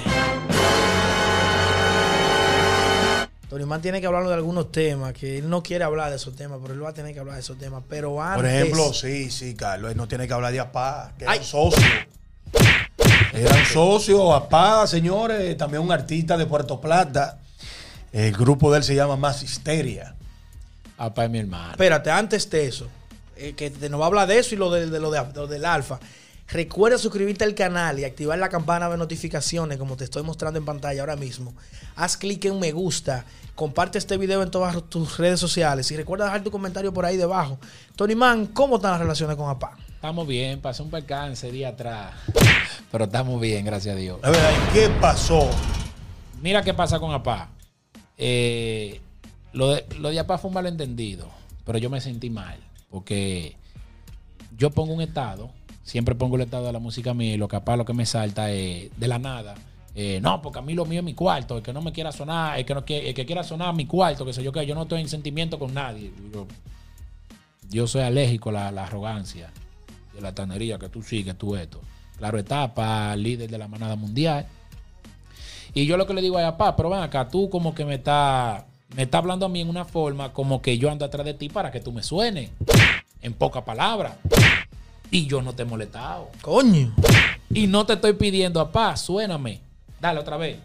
[3.49, 6.35] Tony Man tiene que hablar de algunos temas, que él no quiere hablar de esos
[6.35, 7.83] temas, pero él va a tener que hablar de esos temas.
[7.87, 8.41] Pero antes...
[8.41, 11.45] Por ejemplo, sí, sí, Carlos, él no tiene que hablar de APA, que eran Ay.
[11.45, 11.85] socios.
[13.33, 17.39] Eran socios, APA, señores, también un artista de Puerto Plata.
[18.11, 20.15] El grupo de él se llama Más Histeria.
[20.97, 21.71] Papá es mi hermano.
[21.71, 22.87] Espérate, antes de eso,
[23.37, 25.21] eh, que te- nos va a hablar de eso y lo, de, de lo, de,
[25.33, 25.99] lo del alfa.
[26.47, 30.65] Recuerda suscribirte al canal y activar la campana de notificaciones, como te estoy mostrando en
[30.65, 31.55] pantalla ahora mismo.
[31.95, 36.25] Haz clic en me gusta, comparte este video en todas tus redes sociales y recuerda
[36.25, 37.57] dejar tu comentario por ahí debajo.
[37.95, 39.75] Tony Man, ¿cómo están las relaciones con APA?
[39.95, 42.13] Estamos bien, pasé un percance día atrás.
[42.91, 44.19] Pero estamos bien, gracias a Dios.
[44.21, 45.49] La verdad, ¿y qué pasó?
[46.43, 47.49] Mira qué pasa con APA.
[48.19, 49.01] Eh,
[49.53, 51.27] lo, de, lo de APA fue un malentendido,
[51.65, 52.59] pero yo me sentí mal.
[52.89, 53.57] Porque
[54.57, 55.49] yo pongo un estado,
[55.83, 58.05] siempre pongo el estado de la música mía y lo que APA lo que me
[58.05, 59.55] salta es de la nada.
[59.95, 61.57] eh, no, porque a mí lo mío es mi cuarto.
[61.57, 64.25] El que no me quiera sonar, el que, no el que quiera sonar mi cuarto,
[64.25, 66.11] que sé yo que yo no estoy en sentimiento con nadie.
[67.69, 69.51] Yo, soy alérgico a la, la arrogancia
[70.17, 71.81] a la tanería que tú sigues, tú esto.
[72.17, 74.45] Claro, etapa, líder de la manada mundial.
[75.73, 77.95] Y yo lo que le digo a papá, pero ven acá, tú como que me
[77.95, 81.33] está, me está hablando a mí en una forma como que yo ando atrás de
[81.33, 82.51] ti para que tú me suenes.
[83.21, 84.15] En pocas palabras.
[85.11, 86.29] Y yo no te he molestado.
[86.41, 86.93] Coño.
[87.49, 89.61] Y no te estoy pidiendo, apá, suéname.
[89.99, 90.59] Dale otra vez.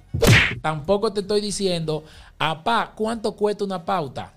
[0.60, 2.04] Tampoco te estoy diciendo,
[2.38, 4.32] apá, ¿cuánto cuesta una pauta?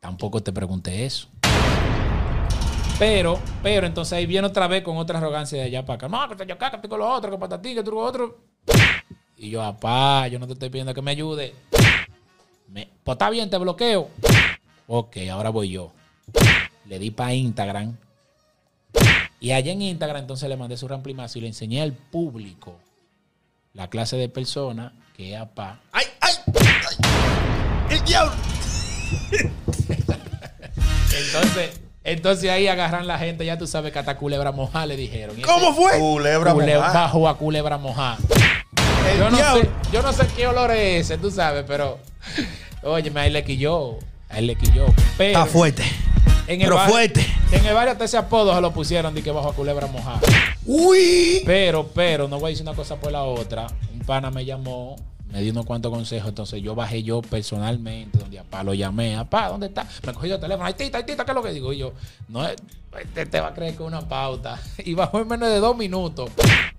[0.00, 1.28] Tampoco te pregunté eso.
[2.98, 6.08] Pero, pero entonces ahí viene otra vez con otra arrogancia de allá para acá.
[6.08, 7.90] No, que te yo acá, que estoy con lo otro, que para ti, que tú
[7.90, 8.38] con lo otro.
[9.36, 11.54] Y yo, apá, yo no te estoy pidiendo que me ayude.
[12.68, 14.10] Me, pues está bien, te bloqueo.
[14.86, 15.92] Ok, ahora voy yo.
[16.86, 17.96] Le di para Instagram.
[19.40, 22.76] Y allá en Instagram entonces le mandé su ramplimazo y le enseñé al público
[23.74, 25.80] la clase de persona que es APA.
[25.92, 26.34] ¡Ay, ay!
[26.46, 27.96] ay!
[27.96, 28.32] ¡El diablo!
[31.16, 35.36] Entonces, entonces ahí agarran la gente, ya tú sabes que hasta culebra moja le dijeron.
[35.42, 35.98] ¿Cómo fue?
[35.98, 38.16] Culebra cule- bajo a culebra moja.
[39.10, 39.62] El Yo no, diablo.
[39.62, 41.98] sé, yo no sé qué olor es ese, tú sabes, pero
[42.82, 43.98] oye, ahí le quilló.
[44.28, 44.86] A él le quilló.
[45.16, 45.84] Pero Está fuerte.
[46.46, 47.26] en el Pero fuerte.
[47.52, 50.20] En el barrio hasta ese apodo se lo pusieron de que bajo a culebra mojada.
[50.64, 51.42] ¡Uy!
[51.44, 53.66] Pero, pero, no voy a decir una cosa por la otra.
[53.92, 54.96] Un pana me llamó
[55.30, 56.28] me dio unos cuantos consejos.
[56.28, 59.16] Entonces yo bajé yo personalmente, donde a lo llamé.
[59.16, 59.86] Apá, ¿dónde está?
[60.04, 60.66] Me cogí el teléfono.
[60.66, 61.72] Ay, tita, ay, tita, ¿qué es lo que digo?
[61.72, 61.92] Y yo,
[62.28, 64.60] no, este te va a creer que es una pauta.
[64.78, 66.30] Y bajó en menos de dos minutos.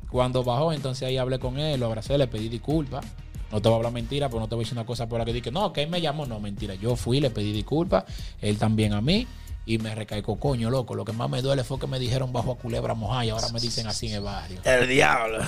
[0.09, 3.05] Cuando bajó, entonces ahí hablé con él, lo abracé, le pedí disculpas.
[3.51, 5.19] No te voy a hablar mentira, pero no te voy a decir una cosa por
[5.19, 6.25] la que dije, no, que él me llamó.
[6.25, 6.75] No, mentira.
[6.75, 8.03] Yo fui, le pedí disculpas.
[8.41, 9.27] Él también a mí.
[9.65, 10.95] Y me recaicó, coño, loco.
[10.95, 13.49] Lo que más me duele fue que me dijeron bajo a culebra mojada y ahora
[13.49, 14.61] me dicen así en el barrio.
[14.63, 15.39] El diablo.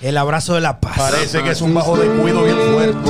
[0.00, 0.98] El abrazo de la paz.
[0.98, 3.08] Parece que es un bajo de cuido bien fuerte.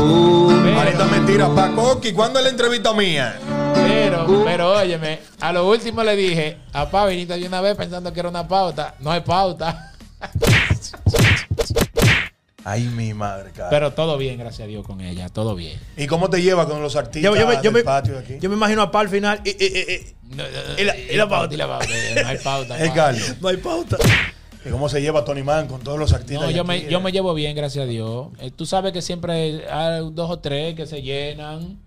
[0.78, 3.38] Ahorita mentira, Pacoqui, ¿cuándo es la entrevista mía?
[3.74, 8.12] Pero, pero óyeme, a lo último le dije, a Pa, viniste de una vez pensando
[8.12, 8.94] que era una pauta.
[9.00, 9.94] No hay pauta.
[12.64, 13.70] Ay, mi madre, cara.
[13.70, 15.79] Pero todo bien, gracias a Dios con ella, todo bien.
[15.96, 18.18] ¿Y cómo te lleva con los artistas Yo, yo me, yo, del me, patio de
[18.20, 18.35] aquí?
[18.40, 19.40] yo me imagino a Pa al final.
[19.44, 21.55] y- y- y- y- No, no, no, Y la- y la pauta.
[21.55, 21.87] y la pauta,
[22.22, 22.79] No hay pauta.
[22.85, 22.92] Eh.
[22.94, 23.96] Carlos, no hay pauta.
[24.64, 26.87] ¿y cómo se lleva Tony Man con todos los artistas No, yo aquí, me, eh?
[26.88, 28.29] yo me llevo bien, gracias a Dios.
[28.38, 31.79] Eh, tú sabes que siempre hay dos o tres que se llenan.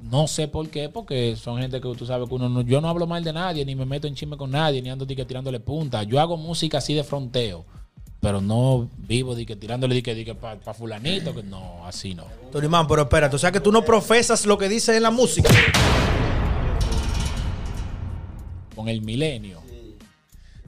[0.00, 2.88] No sé por qué, porque son gente que tú sabes que uno no, yo no
[2.90, 6.02] hablo mal de nadie, ni me meto en chisme con nadie, ni ando tirándole punta.
[6.02, 7.64] Yo hago música así de fronteo,
[8.24, 12.14] pero no vivo de que tirándole di que, di que para fulanito, que no, así
[12.14, 12.24] no.
[12.50, 15.10] Tony Man, pero espérate, o sea que tú no profesas lo que dice en la
[15.10, 15.50] música.
[18.74, 19.60] Con el milenio.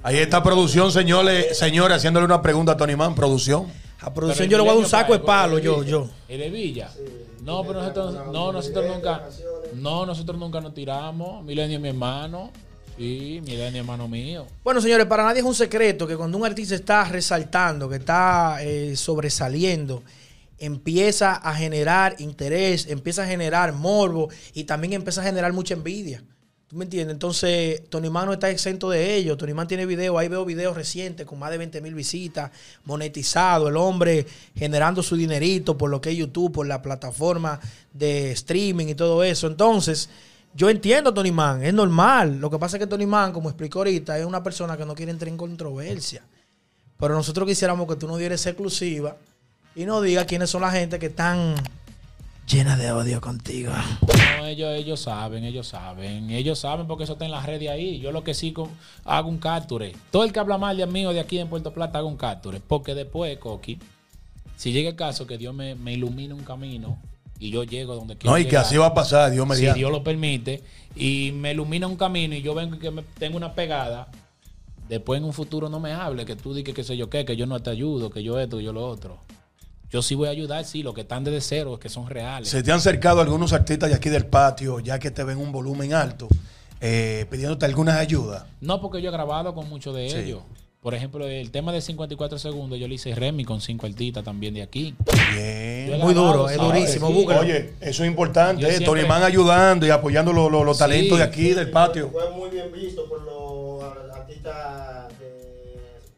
[0.03, 3.69] Ahí está producción, señores, señores, haciéndole una pregunta a Tony Man, producción.
[4.01, 6.11] A producción yo le voy a dar un saco de pa, palo, yo, yo.
[6.29, 6.91] ¿El de Villa?
[7.43, 9.23] No, pero nosotros, no, nosotros nunca,
[9.73, 11.43] no, nosotros nunca nos tiramos.
[11.43, 12.51] Milenio mi hermano.
[12.97, 14.47] Sí, es hermano mío.
[14.65, 18.59] Bueno, señores, para nadie es un secreto que cuando un artista está resaltando, que está
[18.63, 20.03] eh, sobresaliendo,
[20.59, 26.23] empieza a generar interés, empieza a generar morbo y también empieza a generar mucha envidia.
[26.69, 27.13] ¿Tú me entiendes?
[27.13, 29.37] Entonces, Tony Man está exento de ello.
[29.37, 32.51] Tony Man tiene videos, ahí veo videos recientes con más de 20 mil visitas,
[32.85, 37.61] monetizado, el hombre generando su dinerito por lo que es YouTube, por la plataforma
[37.93, 39.47] de streaming y todo eso.
[39.47, 40.09] Entonces,
[40.57, 42.39] yo entiendo Tony Man, es normal.
[42.41, 44.95] Lo que pasa es que Tony Man, como explicó ahorita, es una persona que no
[44.95, 46.23] quiere entrar en controversia.
[46.99, 49.17] Pero nosotros quisiéramos que tú no dieras exclusiva
[49.75, 51.55] y no digas quiénes son la gente que están
[52.49, 53.71] llenas de odio contigo.
[54.39, 56.31] No, ellos, ellos saben, ellos saben.
[56.31, 58.01] Ellos saben porque eso está en las redes ahí.
[58.01, 58.55] Yo lo que sí
[59.05, 59.95] hago un capture.
[60.11, 62.17] Todo el que habla mal de mí o de aquí en Puerto Plata hago un
[62.17, 62.61] capture.
[62.67, 63.79] Porque después, Coqui,
[64.57, 66.97] si llega el caso que Dios me ilumine un camino
[67.39, 69.79] y yo llego donde quiero No, y que así va a pasar, Dios si mediante.
[69.79, 70.63] Dios lo permite,
[70.95, 74.09] y me ilumina un camino y yo vengo y que me tengo una pegada,
[74.89, 77.37] después en un futuro no me hable, que tú digas que sé yo qué, que
[77.37, 79.19] yo no te ayudo, que yo esto, que yo lo otro.
[79.91, 82.49] Yo sí voy a ayudar, sí, los que están desde cero, que son reales.
[82.49, 85.53] Se te han acercado algunos artistas de aquí del patio, ya que te ven un
[85.53, 86.29] volumen alto,
[86.81, 88.47] eh, pidiéndote alguna ayuda.
[88.61, 90.17] No, porque yo he grabado con muchos de Sí.
[90.17, 90.41] ellos.
[90.87, 94.55] Por ejemplo, el tema de 54 segundos, yo le hice Remy con cinco artistas también
[94.55, 94.95] de aquí.
[95.35, 95.99] Bien.
[95.99, 97.13] Muy duro, es durísimo, Sí.
[97.13, 97.41] búsquelo.
[97.41, 100.85] Oye, eso es importante, eh, siempre- Tony Man ayudando y apoyando los, los- los Sí.
[100.85, 102.09] talentos de aquí del patio.
[102.11, 103.83] Fue muy bien visto por los
[104.15, 105.27] artistas de,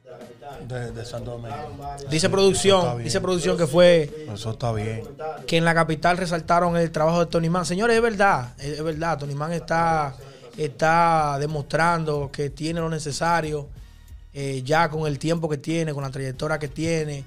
[0.04, 0.68] de la capital.
[0.68, 1.56] De, de Santo Domingo.
[2.10, 5.00] Dice producción, dice producción que fue Eso está bien.
[5.46, 7.64] que en la capital resaltaron el trabajo de Tony Man.
[7.64, 9.18] Señores, es verdad, es es verdad.
[9.18, 10.14] Tony Man está,
[10.58, 13.66] está demostrando que tiene lo necesario
[14.32, 17.24] eh, ya con el tiempo que tiene, con la trayectoria que tiene.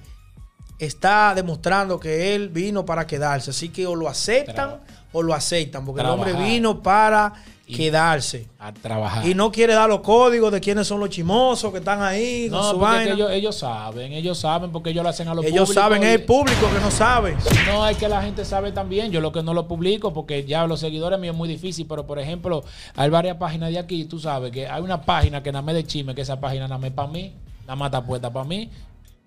[0.78, 3.50] Está demostrando que él vino para quedarse.
[3.50, 4.80] Así que o lo aceptan
[5.12, 7.32] o lo aceptan, porque el hombre vino para
[7.66, 8.46] Y- quedarse.
[8.58, 9.26] A trabajar.
[9.26, 12.58] Y no quiere dar los códigos de quiénes son los chimosos que están ahí con
[12.58, 13.02] No, su es que vaina.
[13.04, 15.72] ellos, Ellos, ellos saben, ellos saben porque ellos lo hacen a los públicos.
[15.72, 17.36] saben, es el público que no sabe.
[17.66, 19.10] No, es que la gente sabe también.
[19.12, 21.86] Yo lo que no lo publico porque ya los seguidores míos es muy difícil.
[21.88, 22.64] Pero, por ejemplo,
[22.96, 24.04] hay varias páginas de aquí.
[24.06, 26.78] Tú sabes que hay una página que nada más de chisme, que esa página nada
[26.78, 27.32] más es para mí.
[27.62, 28.70] Nada más está puesta para mí.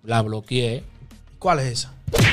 [0.04, 0.84] La bloqueé.
[1.38, 1.92] ¿Cuál es esa?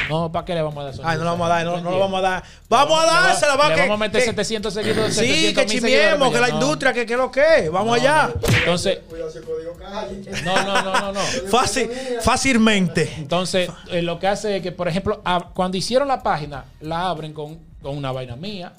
[0.10, 1.02] No, ¿para qué le vamos a dar eso?
[1.04, 2.44] Ay, no lo vamos a dar, no, ¿Tú no lo vamos a dar.
[2.70, 3.82] Vamos a Le va- dársela, va Le que.
[3.82, 5.16] vamos a meter que- 700 seguidores.
[5.16, 6.54] Sí, 700 que chimiemos, que la no.
[6.56, 7.70] industria, que, que lo que.
[7.70, 8.32] Vamos allá.
[8.60, 10.22] Entonces, Cuidado ese código calle.
[10.44, 11.20] no, no, no, no, no.
[11.50, 11.90] Fácil,
[12.22, 13.14] fácilmente.
[13.18, 17.10] Entonces, eh, lo que hace es que, por ejemplo, a- cuando hicieron la página, la
[17.10, 18.74] abren con, con una vaina mía.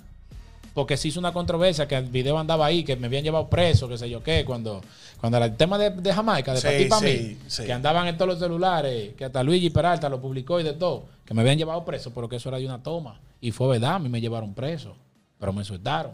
[0.74, 3.88] Porque se hizo una controversia que el video andaba ahí, que me habían llevado preso,
[3.88, 4.80] que sé yo qué, cuando,
[5.20, 7.64] cuando era el tema de, de Jamaica, de Sí, pa' ti pa' sí, mí, sí.
[7.64, 11.04] que andaban en todos los celulares, que hasta Luigi Peralta lo publicó y de todo,
[11.24, 13.20] que me habían llevado preso, pero que eso era de una toma.
[13.40, 14.96] Y fue verdad, a mí me llevaron preso,
[15.38, 16.12] pero me soltaron.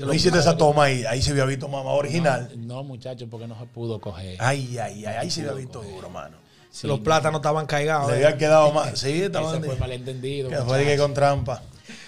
[0.00, 2.50] No hiciste esa toma ahí, ahí se había visto mamá original.
[2.56, 4.36] No, muchachos, porque no se pudo coger.
[4.40, 6.36] Ay, ay, ay, ahí se había visto duro, mano.
[6.68, 8.10] Sí, Los plátanos estaban caigados.
[8.10, 8.26] Le eh.
[8.26, 8.98] había quedado más.
[8.98, 10.48] Sí, estaban Ese fue malentendido.
[10.50, 11.62] que fue de que con trampa.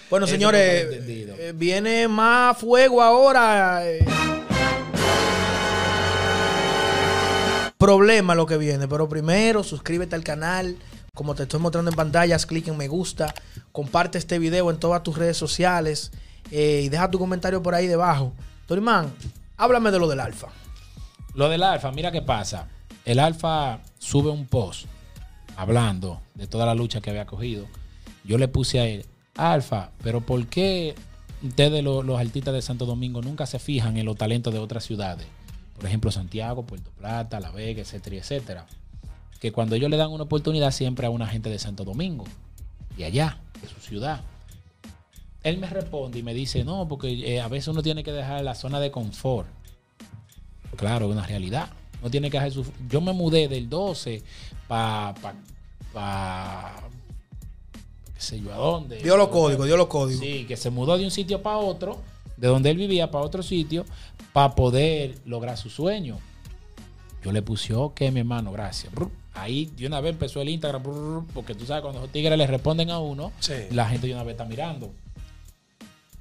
[0.08, 3.80] Bueno, señores, eh, viene más fuego ahora.
[3.84, 4.04] eh.
[7.76, 10.76] Problema lo que viene, pero primero suscríbete al canal,
[11.12, 13.34] como te estoy mostrando en pantalla, haz clic en me gusta,
[13.72, 16.12] comparte este video en todas tus redes sociales
[16.50, 18.32] eh, y deja tu comentario por ahí debajo.
[18.66, 19.12] Tony Man,
[19.56, 20.48] háblame de lo del alfa.
[21.34, 22.68] Lo del alfa, mira qué pasa.
[23.04, 24.86] El alfa sube un post
[25.56, 27.66] hablando de toda la lucha que había cogido.
[28.24, 29.04] Yo le puse a él,
[29.37, 30.94] alfa, pero ¿por qué
[31.42, 34.85] ustedes los, los artistas de Santo Domingo nunca se fijan en los talentos de otras
[34.85, 35.27] ciudades?
[35.77, 38.66] Por ejemplo, Santiago, Puerto Plata, La Vega, etcétera, etcétera.
[39.40, 42.25] Que cuando ellos le dan una oportunidad siempre a una gente de Santo Domingo,
[42.96, 44.22] de allá, de su ciudad.
[45.42, 48.42] Él me responde y me dice, no, porque eh, a veces uno tiene que dejar
[48.42, 49.46] la zona de confort.
[50.77, 51.68] Claro, es una realidad.
[52.03, 52.64] No tiene que dejar su...
[52.88, 54.22] Yo me mudé del 12
[54.66, 55.14] para...
[55.20, 55.35] Pa,
[55.92, 56.86] pa-
[58.16, 58.96] qué sé yo a dónde.
[58.98, 60.20] Dio los códigos, dio los códigos.
[60.20, 62.00] Sí, que se mudó de un sitio para otro,
[62.37, 63.85] de donde él vivía para otro sitio,
[64.33, 66.18] para poder lograr su sueño.
[67.22, 68.92] Yo le puse, ok, mi hermano, gracias.
[69.35, 72.90] Ahí de una vez empezó el Instagram, porque tú sabes, cuando los tigres le responden
[72.90, 73.52] a uno, Sí.
[73.70, 74.92] la gente de una vez está mirando.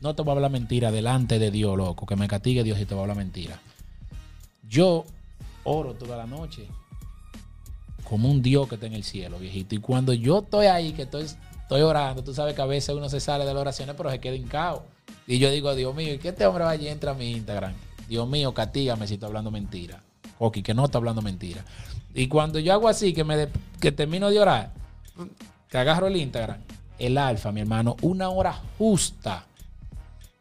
[0.02, 2.86] No te voy a hablar mentira delante de Dios, loco, que me castigue Dios y
[2.86, 3.60] te voy a hablar mentira.
[4.68, 5.06] Yo
[5.64, 6.68] oro toda la noche
[8.04, 9.74] como un Dios que está en el cielo, viejito.
[9.76, 11.26] Y cuando yo estoy ahí, que estoy,
[11.66, 14.20] estoy orando, tú sabes que a veces uno se sale de las oraciones, pero se
[14.20, 14.84] queda hincado.
[15.26, 17.74] Y yo digo, Dios mío, ¿y qué este hombre va y entra a mi Instagram?
[18.08, 20.04] Dios mío, castígame si estoy hablando mentira.
[20.38, 21.66] Oki, que no está hablando mentira.
[22.14, 23.50] Y cuando yo hago así, que me
[23.80, 24.74] que termino de orar,
[25.68, 26.60] que agarro el Instagram,
[27.00, 29.46] el alfa, mi hermano, una hora justa,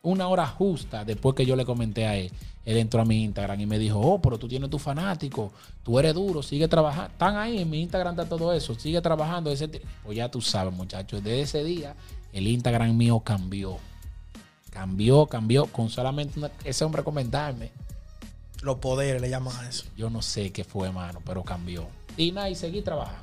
[0.03, 2.31] una hora justa después que yo le comenté a él.
[2.65, 5.99] Él entró a mi Instagram y me dijo, oh, pero tú tienes tu fanático, tú
[5.99, 7.11] eres duro, sigue trabajando.
[7.13, 9.51] Están ahí, en mi Instagram está todo eso, sigue trabajando.
[9.51, 11.95] Ese pues ya tú sabes, muchachos, desde ese día
[12.33, 13.79] el Instagram mío cambió.
[14.71, 17.71] Cambió, cambió, con solamente una- ese hombre comentarme.
[18.63, 19.85] Los poderes le llaman a eso.
[19.97, 21.87] Yo no sé qué fue, mano, pero cambió.
[22.17, 23.21] Y nada, y seguí trabajando.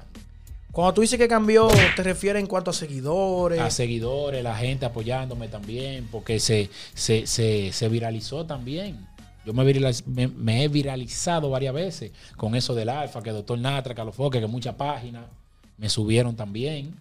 [0.72, 3.60] Cuando tú dices que cambió, te refieres en cuanto a seguidores.
[3.60, 9.06] a seguidores, la gente apoyándome también, porque se, se, se, se viralizó también.
[9.46, 13.58] Yo me, viraliz- me, me he viralizado varias veces con eso del Alfa, que Doctor
[13.58, 15.24] Natra, que Alofoque, que muchas páginas
[15.78, 16.96] me subieron también.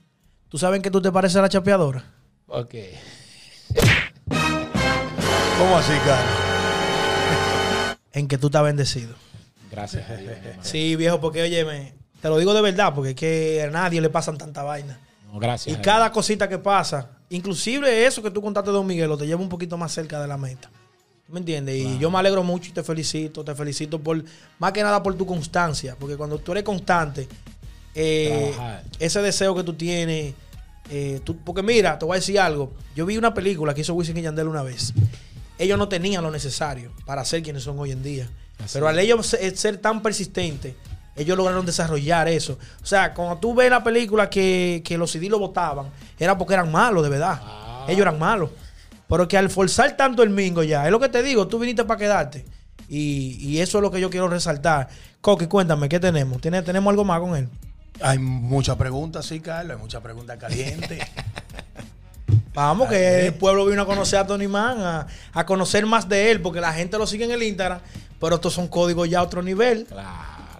[0.48, 2.04] ¿Tú sabes que tú te pareces a la chapeadora?
[2.48, 2.74] Ok.
[5.58, 6.34] ¿Cómo así, Carlos?
[8.12, 9.14] En que tú estás bendecido.
[9.70, 10.32] Gracias a Dios.
[10.62, 14.10] Sí, viejo, porque óyeme, te lo digo de verdad, porque es que a nadie le
[14.10, 14.98] pasan tanta vaina.
[15.32, 15.78] No, gracias.
[15.78, 19.48] Y cada cosita que pasa, inclusive eso que tú contaste Don Miguelo, te lleva un
[19.48, 20.68] poquito más cerca de la meta.
[21.30, 21.76] ¿Me entiendes?
[21.76, 23.44] Y yo me alegro mucho y te felicito.
[23.44, 24.22] Te felicito por,
[24.58, 25.96] más que nada por tu constancia.
[25.98, 27.28] Porque cuando tú eres constante,
[27.94, 28.52] eh,
[28.98, 30.34] ese deseo que tú tienes,
[30.90, 32.72] eh, tú- porque mira, te voy a decir algo.
[32.94, 34.92] Yo vi una película que hizo Wisin y Yandel una vez.
[35.58, 38.28] Ellos no tenían lo necesario para ser quienes son hoy en día.
[38.58, 40.74] Así Pero al ellos ser, ser tan persistentes,
[41.16, 42.58] ellos lograron desarrollar eso.
[42.82, 45.86] O sea, cuando tú ves la película que, que los CD lo votaban,
[46.18, 47.38] era porque eran malos, de verdad.
[47.42, 47.84] Ah.
[47.88, 48.50] Ellos eran malos.
[49.10, 51.84] Pero que al forzar tanto el mingo ya, es lo que te digo, tú viniste
[51.84, 52.44] para quedarte.
[52.88, 54.88] Y, y eso es lo que yo quiero resaltar.
[55.20, 56.40] Coqui, cuéntame, ¿qué tenemos?
[56.40, 57.48] ¿Tiene- ¿Tenemos algo más con él?
[58.00, 59.76] Hay muchas preguntas, sí, Carlos.
[59.76, 61.00] Hay muchas preguntas calientes.
[62.54, 66.08] Vamos, Ay, que el pueblo vino a conocer a Tony Man, a, a conocer más
[66.08, 67.80] de él, porque la gente lo sigue en el Instagram,
[68.20, 69.84] pero estos son códigos ya a otro nivel.
[69.86, 70.08] Claro.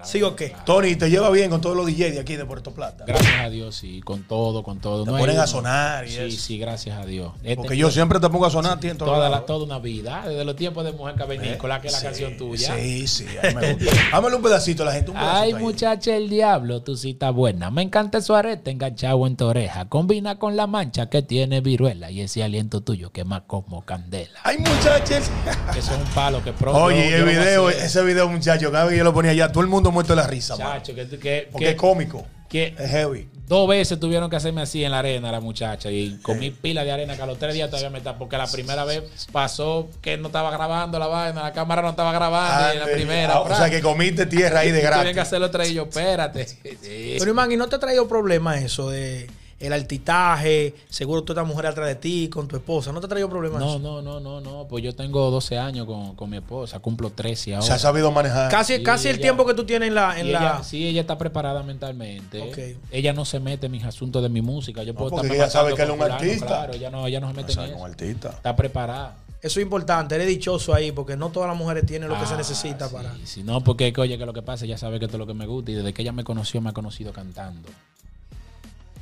[0.05, 0.49] ¿Sí o qué?
[0.51, 0.65] claro.
[0.65, 3.05] Tony, ¿te lleva bien con todos los DJ de aquí de Puerto Plata?
[3.07, 5.05] Gracias a Dios, sí, con todo, con todo.
[5.05, 6.41] Te No hay ponen a sonar y Sí, eso.
[6.41, 7.33] sí, gracias a Dios.
[7.45, 9.79] He Porque yo siempre te pongo a sonar a ti en todos toda, la, una
[9.79, 12.75] vida, desde los tiempos de Mujer Cavernícola, que es la Sí, canción tuya.
[12.77, 13.91] Sí, sí, a mí me gusta.
[14.13, 15.11] Hámele un pedacito a la gente.
[15.11, 15.63] Un pedacito Ay, ahí.
[15.63, 17.71] muchacha, el diablo, sí estás buena.
[17.71, 19.89] Me encanta su arete enganchado en tu oreja.
[19.89, 24.39] Combina con la mancha que tiene viruela y ese aliento tuyo quema como candela.
[24.45, 25.31] Ay, muchachos.
[25.77, 26.81] Eso es un palo que pronto.
[26.83, 29.69] Oye, el video, ese video, muchacho, cada vez que yo lo ponía allá, todo el
[29.69, 30.57] mundo muerto de la risa.
[30.57, 32.27] Chacho, que, que, Porque que- es cómico.
[32.49, 33.29] que Es heavy.
[33.47, 36.91] dos veces tuvieron que hacerme así en la arena la muchacha y comí pila de
[36.93, 40.17] arena que a los tres días todavía me está porque la primera vez pasó que
[40.17, 43.33] no estaba grabando la vaina, la cámara no estaba grabando y en la Ande, primera.
[43.35, 45.19] ah, o sea, que comiste tierra ahí de Tienen que gratis.
[45.19, 46.47] hacerlo otra y yo, espérate.
[46.83, 47.17] Sí.
[47.19, 49.29] Tony Man, ¿y no te ha traído problema eso de
[49.61, 50.75] el altitaje?
[50.89, 52.93] Seguro tú esta mujer atrás de ti, con tu esposa.
[52.93, 53.79] ¿No te ha traído problema No, eso?
[53.79, 54.67] no, no, no, no.
[54.69, 57.67] Pues yo tengo 12 años con, con mi esposa, cumplo 13 ahora.
[57.67, 58.51] Se ha sabido manejar.
[58.51, 60.19] Casi, Sí, casi el tiempo que tú tienes en la...
[60.19, 60.39] En la...
[60.39, 62.41] ella- sí, ella está preparada mentalmente.
[62.41, 62.81] Ok.
[62.91, 64.83] Ella no se mete en mis asuntos de mi música.
[64.83, 66.47] Yo puedo porque estar ella sabe que él es un artista.
[66.47, 67.85] Claro, ella no, ella no se mete O sea, en eso.
[67.85, 68.29] artista.
[68.31, 69.17] Está preparada.
[69.43, 72.35] Eso es importante, eres dichoso ahí, porque no todas las mujeres tienen lo que se
[72.35, 73.15] Ah, necesita sí, para...
[73.25, 75.33] sí, no, porque oye, que lo que pasa, ella sabe que esto es lo que
[75.33, 77.71] me gusta y desde que ella me conoció, me ha conocido cantando.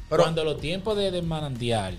[0.08, 1.98] Pero- Cuando los tiempos de, de manantial,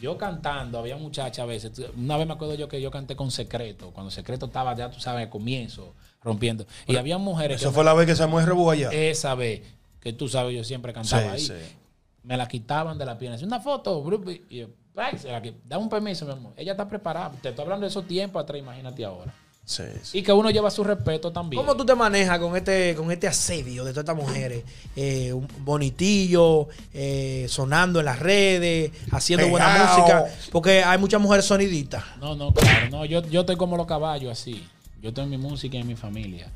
[0.00, 1.72] yo cantando, había muchachas a veces.
[1.96, 5.00] Una vez me acuerdo yo que yo canté con Secreto, cuando Secreto estaba ya, tú
[5.00, 6.66] sabes, al comienzo, rompiendo.
[6.86, 8.90] Y había mujeres Eso que fue la vez que se mueve Rebú allá.
[8.92, 9.62] esa vez,
[10.00, 11.60] que tú sabes, yo siempre cantaba Sí, ahí.
[11.60, 11.74] sí.
[12.22, 13.38] me la quitaban de la pierna.
[13.42, 14.04] Una foto,
[14.50, 16.52] y yo, ay, se la qui- da un permiso, mi amor.
[16.56, 17.32] Ella está preparada.
[17.40, 19.32] Te estoy hablando de esos tiempos atrás, imagínate ahora.
[19.68, 20.18] Sí, sí.
[20.18, 21.62] Y que uno lleva su respeto también.
[21.62, 24.64] ¿Cómo tú te manejas con este, con este asedio de todas estas mujeres?
[24.96, 30.24] Eh, un bonitillo, eh, sonando en las redes, haciendo buena música.
[30.52, 32.02] Porque hay muchas mujeres sonidistas.
[32.18, 32.88] No, no, claro.
[32.90, 34.66] No, yo, yo estoy como los caballos, así.
[35.02, 36.50] Yo tengo mi música y en mi familia.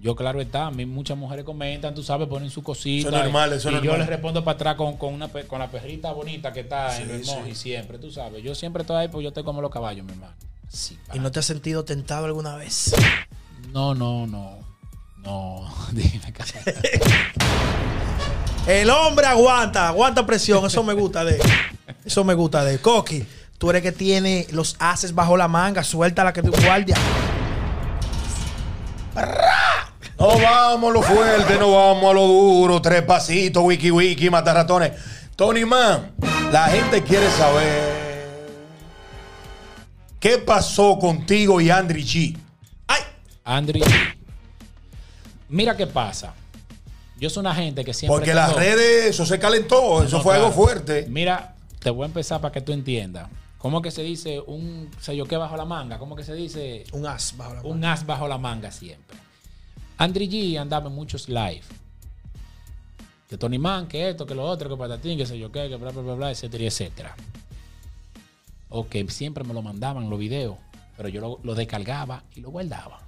[0.00, 3.10] Yo, claro está, a mí muchas mujeres comentan, tú sabes, ponen su cosita.
[3.10, 5.70] Eso es normal, eso y yo les respondo para atrás con, con, una, con la
[5.70, 7.54] perrita bonita que está en el Sí, sí.
[7.54, 8.42] siempre, tú sabes.
[8.42, 10.34] Yo siempre estoy ahí porque yo estoy como los caballos, mi hermano.
[10.74, 12.96] Sí, ¿Y no te has sentido tentado alguna vez?
[13.72, 14.58] No, no, no.
[15.18, 16.58] No, dime, casa.
[18.66, 20.66] El hombre aguanta, aguanta presión.
[20.66, 21.42] Eso me gusta de él.
[22.04, 22.80] Eso me gusta de él.
[22.80, 23.24] Coqui,
[23.56, 25.84] tú eres que tiene los haces bajo la manga.
[25.84, 26.96] Suelta la que tú guardia.
[30.18, 32.82] No vamos a lo fuerte, no vamos a lo duro.
[32.82, 34.90] Tres pasitos, wiki wiki, matar ratones.
[35.36, 36.14] Tony Man,
[36.50, 37.93] la gente quiere saber
[40.24, 42.34] qué pasó contigo y Andri G.
[42.86, 43.02] ¡Ay!
[43.44, 43.82] Andri,
[45.50, 46.32] mira qué pasa.
[47.18, 48.16] Yo soy una gente que siempre.
[48.16, 51.04] Porque las redes, eso se calentó, eso fue algo fuerte.
[51.10, 53.28] Mira, te voy a empezar para que tú entiendas.
[53.58, 55.98] ¿Cómo que se dice un sello que bajo la manga?
[55.98, 57.74] ¿Cómo que se dice Un as bajo la manga.
[57.74, 59.18] un as bajo la manga siempre?
[59.98, 61.64] Andri G andaba en muchos live.
[63.28, 65.76] Que Tony Man, que esto, que lo otro, que patatín, que sé yo qué, que
[65.76, 67.14] bla, bla, bla, bla, etcétera, etcétera.
[68.76, 70.56] Ok, siempre me lo mandaban los videos,
[70.96, 73.00] pero yo lo, lo descargaba y lo guardaba.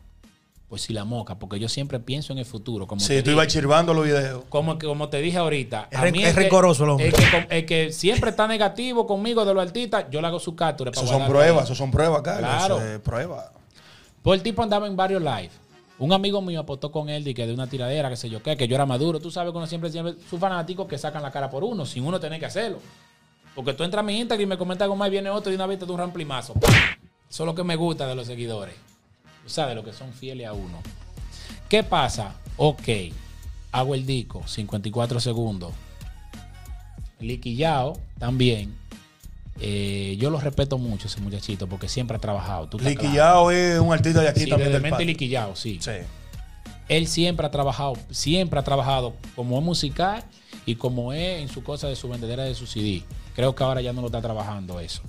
[0.69, 2.87] Pues si la moca, porque yo siempre pienso en el futuro.
[2.87, 4.45] Como Sí, tú ibas chirvando los videos.
[4.49, 7.07] Como, que, como te dije ahorita, Es a re- mí es que- rencoroso el hombre.
[7.09, 10.55] El que, el que siempre está negativo conmigo de los artistas, yo le hago su
[10.57, 10.91] captura.
[10.93, 12.49] Eso son pruebas, eso son pruebas, Carlos.
[12.51, 12.77] Claro.
[12.79, 13.53] Eso es prueba.
[14.23, 15.51] Pues el tipo andaba en varios live.
[15.99, 18.57] Un amigo mío apostó con él de que de una tiradera, que sé yo qué,
[18.57, 19.19] que yo era maduro.
[19.21, 22.05] Tú sabes que uno siempre siempre sus fanáticos que sacan la cara por uno, sin
[22.05, 22.79] uno tener que hacerlo.
[23.57, 25.67] Porque tú entras a mi Instagram y me comentas algo más viene otro y una
[25.67, 26.53] vez te da un ramplimazo.
[26.55, 26.73] ¡Pam!
[27.29, 28.75] Eso es lo que me gusta de los seguidores.
[29.43, 30.79] Tú sabes, lo que son fieles a uno.
[31.69, 32.35] ¿Qué pasa?
[32.59, 32.89] Ok,
[33.73, 35.73] hago el disco, 54 segundos.
[37.19, 38.77] Liquillao también.
[39.59, 42.69] Eh, yo lo respeto mucho ese muchachito porque siempre ha trabajado.
[42.69, 42.91] Tú claro.
[42.91, 45.07] Liquillao es un artista de aquí Sí, también del.
[45.07, 45.79] Liquillao, sí.
[45.81, 45.93] Sí.
[46.89, 50.23] Él siempre ha trabajado, siempre ha trabajado como es musical
[50.67, 53.03] y como es en su cosa de su vendedera de su CD.
[53.37, 55.03] Creo que ahora ya no lo está trabajando eso.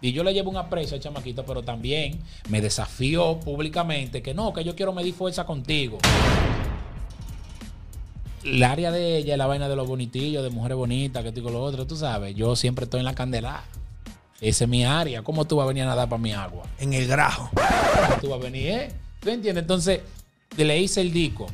[0.00, 4.52] Y yo le llevo un aprecio al chamaquito, pero también me desafió públicamente que no,
[4.52, 5.98] que yo quiero medir fuerza contigo.
[8.42, 11.48] El área de ella es la vaina de los bonitillos, de mujeres bonitas, que digo
[11.48, 12.34] lo otro, tú sabes.
[12.34, 13.62] Yo siempre estoy en la candela.
[14.40, 15.22] Esa es mi área.
[15.22, 16.64] ¿Cómo tú vas a venir a nadar para mi agua?
[16.80, 17.50] En el grajo.
[18.20, 18.92] tú vas a venir, ¿eh?
[19.20, 19.62] ¿Tú entiendes?
[19.62, 20.00] Entonces,
[20.56, 21.46] le hice el disco.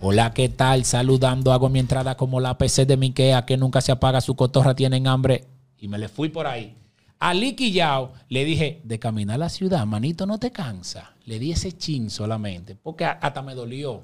[0.00, 0.84] Hola, ¿qué tal?
[0.84, 4.74] Saludando, hago mi entrada como la PC de Miquea, que nunca se apaga, su cotorra
[4.74, 5.44] tienen hambre.
[5.78, 6.76] Y me le fui por ahí.
[7.20, 11.14] A Licky Yao le dije, de caminar a la ciudad, manito, no te cansa.
[11.24, 14.02] Le di ese chin solamente, porque hasta me dolió.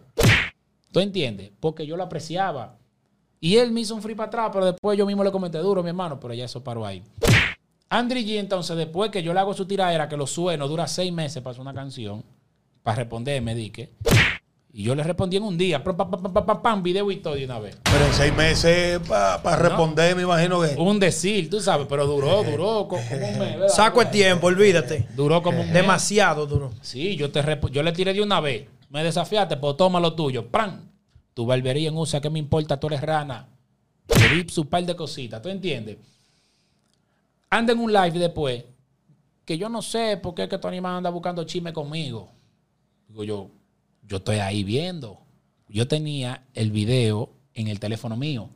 [0.91, 1.51] ¿Tú entiendes?
[1.61, 2.79] Porque yo lo apreciaba.
[3.39, 5.83] Y él me hizo un free para atrás, pero después yo mismo le comenté duro,
[5.83, 7.03] mi hermano, pero ya eso paró ahí.
[7.91, 11.13] Andri G, entonces, después que yo le hago su tiradera, que lo sueno, dura seis
[11.13, 12.25] meses para hacer una canción,
[12.83, 13.91] para responderme, dique.
[14.73, 17.17] Y yo le respondí en un día, pam, pam, pam, pam, pam, pam, video y
[17.17, 17.77] todo de una vez.
[17.83, 20.77] Pero en seis meses para responder, me imagino que.
[20.79, 23.73] Un decir, tú sabes, pero duró, duró como un mes.
[23.75, 25.09] Saco el tiempo, olvídate.
[25.17, 25.75] Duró como un mes.
[25.75, 26.71] Demasiado duro.
[26.83, 28.69] Sí, yo te yo le tiré de una vez.
[28.91, 30.47] Me desafiaste, pues toma lo tuyo.
[30.47, 30.89] ¡Pran!
[31.35, 32.79] Tu barbería en USA, ¿qué me importa?
[32.79, 33.49] Tú eres rana.
[34.07, 35.97] Di su par de cositas, ¿tú entiendes?
[37.49, 38.65] Anda en un live después,
[39.45, 42.31] que yo no sé por qué es que Tony Man anda buscando chisme conmigo.
[43.09, 43.51] Digo yo,
[44.11, 45.21] yo estoy ahí viendo.
[45.69, 48.51] Yo tenía el video en el teléfono mío.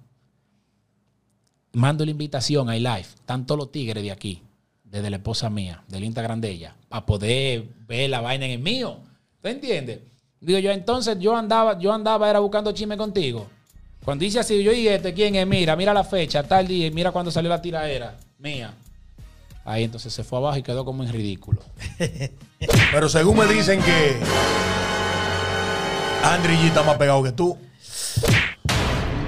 [1.72, 3.06] Mando la invitación a live.
[3.24, 4.42] Tanto los tigres de aquí,
[4.82, 8.58] desde la esposa mía, del Instagram de ella, para poder ver la vaina en el
[8.58, 8.98] mío.
[9.40, 10.00] ¿Tú entiendes?
[10.40, 13.46] Digo yo, entonces yo andaba, yo andaba, era buscando chisme contigo.
[14.04, 15.46] Cuando dice así, yo, ¿y este quién es?
[15.46, 18.74] Mira, mira la fecha, tal día, mira cuando salió la tiraera mía.
[19.64, 21.62] Ahí entonces se fue abajo y quedó como en ridículo.
[22.92, 24.73] Pero según me dicen que.
[26.24, 27.56] Andri G está más pegado que tú.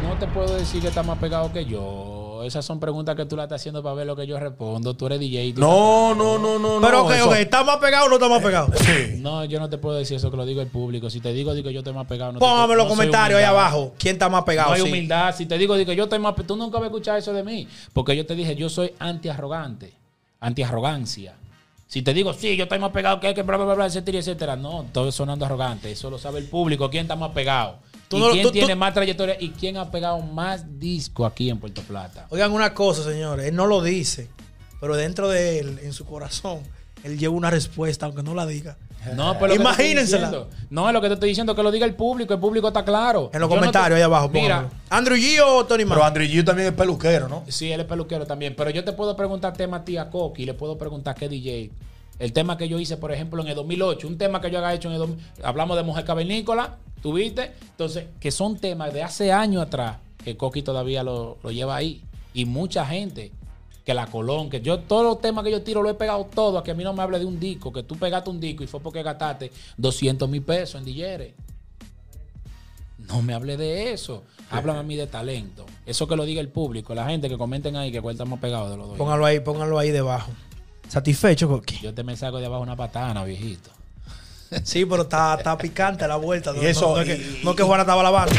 [0.02, 2.42] No te puedo decir que está más pegado que yo.
[2.44, 4.94] Esas son preguntas que tú la estás haciendo para ver lo que yo respondo.
[4.94, 5.52] Tú eres DJ.
[5.54, 6.80] tú No, no, no, no.
[6.80, 8.68] Pero ok, eso- ok, ¿está más pegado o no está más pegado?
[8.76, 9.16] Sí.
[9.18, 11.10] No, yo no te puedo decir eso que lo digo el público.
[11.10, 12.32] Si te digo, digo yo estoy más pegado.
[12.32, 13.92] No Póngame puedo- los no comentarios ahí abajo.
[13.98, 14.68] ¿Quién está más pegado?
[14.70, 14.88] No hay Sí.
[14.88, 15.34] humildad.
[15.36, 16.34] Si te digo, digo yo estoy más.
[16.34, 17.66] pe- Tú nunca vas a escuchar eso de mí.
[17.92, 19.92] Porque yo te dije, yo soy anti-arrogante.
[20.40, 21.34] Anti-arrogancia.
[21.86, 24.56] Si te digo, sí, yo estoy más pegado que, que bla, bla, bla, etcétera, etcétera.
[24.56, 25.90] No, todo sonando arrogante.
[25.92, 26.90] Eso lo sabe el público.
[26.90, 27.78] ¿Quién está más pegado?
[28.10, 29.36] ¿Y no- quién tú- tiene tú- más trayectoria?
[29.38, 32.26] ¿Y quién ha pegado más disco aquí en Puerto Plata?
[32.30, 33.46] Oigan una cosa, señores.
[33.46, 34.28] Él no lo dice,
[34.80, 36.60] pero dentro de él, en su corazón,
[37.04, 38.76] él lleva una respuesta, aunque no la diga.
[39.14, 40.26] No, pero lo que te estoy Imagínensela.
[40.30, 42.34] diciendo- No, es lo que te estoy diciendo, que lo diga el público.
[42.34, 43.30] El público está claro.
[43.32, 44.28] En los Yo no comentarios, te- ahí abajo.
[44.30, 44.70] Mira, pónganlo.
[44.90, 45.84] ¿Andrew G o Tony?
[45.84, 47.44] Pero Andrew G también es peluquero, ¿no?
[47.46, 48.54] Sí, él es peluquero también.
[48.56, 51.28] Pero yo te puedo preguntar tema a ti, a Coqui, y le puedo preguntar qué
[51.28, 51.70] DJ.
[52.18, 54.74] El tema que yo hice, por ejemplo, en el 2008, un tema que yo haga
[54.74, 57.52] hecho en el 2000, hablamos de Mujer Cavernícola, ¿tuviste?
[57.70, 62.02] Entonces, que son temas de hace años atrás, que Coqui todavía lo, lo lleva ahí.
[62.34, 63.30] Y mucha gente,
[63.86, 66.58] que la Colón, que yo todos los temas que yo tiro lo he pegado todo,
[66.58, 68.64] a que a mí no me hable de un disco, que tú pegaste un disco
[68.64, 71.34] y fue porque gastaste 200 mil pesos en DJ.
[72.98, 74.24] No me hable de eso.
[74.50, 75.64] Háblame a mí de talento.
[75.86, 78.70] Eso que lo diga el público, la gente que comenten ahí que cuál estamos pegados
[78.70, 78.98] de los dos.
[78.98, 80.32] Póngalo ahí, póngalo ahí debajo.
[80.88, 81.78] ¿Satisfecho, Coqui?
[81.80, 83.70] Yo te me saco de abajo una patana, viejito.
[84.64, 86.52] Sí, pero está, está picante la vuelta.
[86.52, 88.34] No, Y eso, no, no es que, y- no es que Juana estaba lavando.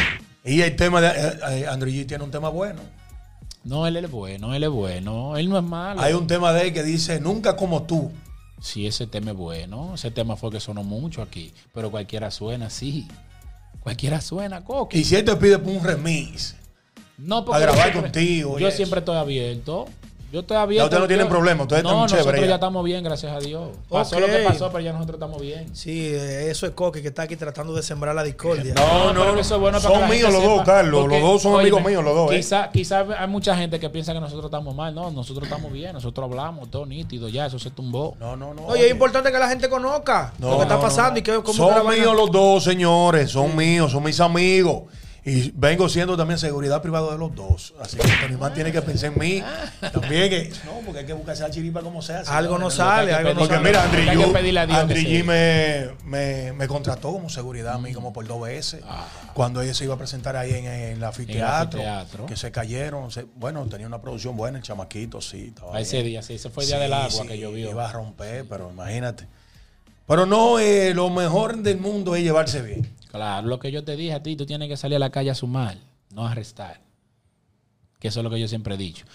[0.46, 2.80] Y el tema de eh, eh, Andrew G tiene un tema bueno.
[3.64, 5.36] No, él es bueno, él es bueno.
[5.38, 6.00] Él no es malo.
[6.02, 8.12] Hay un tema de él que dice, nunca como tú.
[8.62, 9.94] Sí, ese tema es bueno.
[9.96, 11.54] Ese tema fue que sonó mucho aquí.
[11.74, 13.08] Pero cualquiera suena, sí.
[13.82, 15.00] Cualquiera suena, Coqui.
[15.00, 16.56] Y si él te pide un remix,
[17.18, 18.78] No, a yo grabar siempre- contigo Yo eso.
[18.78, 19.86] siempre estoy abierto.
[20.30, 20.82] Yo estoy abierto.
[20.82, 22.48] Ya ustedes no tienen problema, ustedes no, están nosotros chéveres ya.
[22.50, 23.70] ya estamos bien, gracias a Dios.
[23.90, 24.22] Pasó Ok.
[24.24, 25.74] lo que pasó, pero ya nosotros estamos bien.
[25.74, 28.74] Sí, eh, eso es Coqui que está aquí tratando de sembrar la discordia.
[28.74, 31.02] No, no, eso es bueno Son míos los dos, Carlos.
[31.02, 32.38] porque, Los dos son amigos míos, los dos, ¿eh?
[32.38, 34.94] Quizá, quizá hay mucha gente que piensa que nosotros estamos mal.
[34.94, 35.94] No, nosotros estamos bien.
[35.94, 37.30] Nosotros hablamos, todo nítido.
[37.30, 38.18] Ya, eso se tumbó.
[38.20, 38.66] No, no, no.
[38.66, 41.18] Oye, es importante que la gente conozca No, lo que está pasando no.
[41.20, 43.32] y que cómo Son míos los dos, señores.
[43.32, 44.84] Son míos, son mis amigos.
[45.30, 47.74] Y vengo siendo también seguridad privada de los dos.
[47.82, 49.44] Así que Tony Man tiene que pensar en mí.
[49.92, 50.54] También que.
[50.66, 52.22] No, porque hay que buscarse la chiripa como sea.
[52.28, 53.68] Algo no sale, algo no Porque sale.
[53.68, 57.78] mira, Hay que Andrew pedirle a Dios G, me, me, me contrató como seguridad a
[57.78, 58.82] mí como por dos veces.
[58.88, 59.06] Ah.
[59.34, 61.82] Cuando ella se iba a presentar ahí en, en el anfiteatro.
[62.26, 63.12] Que se cayeron.
[63.12, 65.48] se- bueno, tenía una producción buena, el chamaquito, sí.
[65.50, 67.70] Estaba ese día, sí, ese fue el día del agua sí, que llovió.
[67.70, 69.28] Iba a romper, pero imagínate.
[70.08, 72.90] Pero no, eh, lo mejor del mundo es llevarse bien.
[73.12, 75.30] Claro, lo que yo te dije a ti, tú tienes que salir a la calle
[75.32, 75.78] a sumar,
[76.14, 76.80] no a restar.
[78.00, 79.06] Que eso es lo que yo siempre he dicho.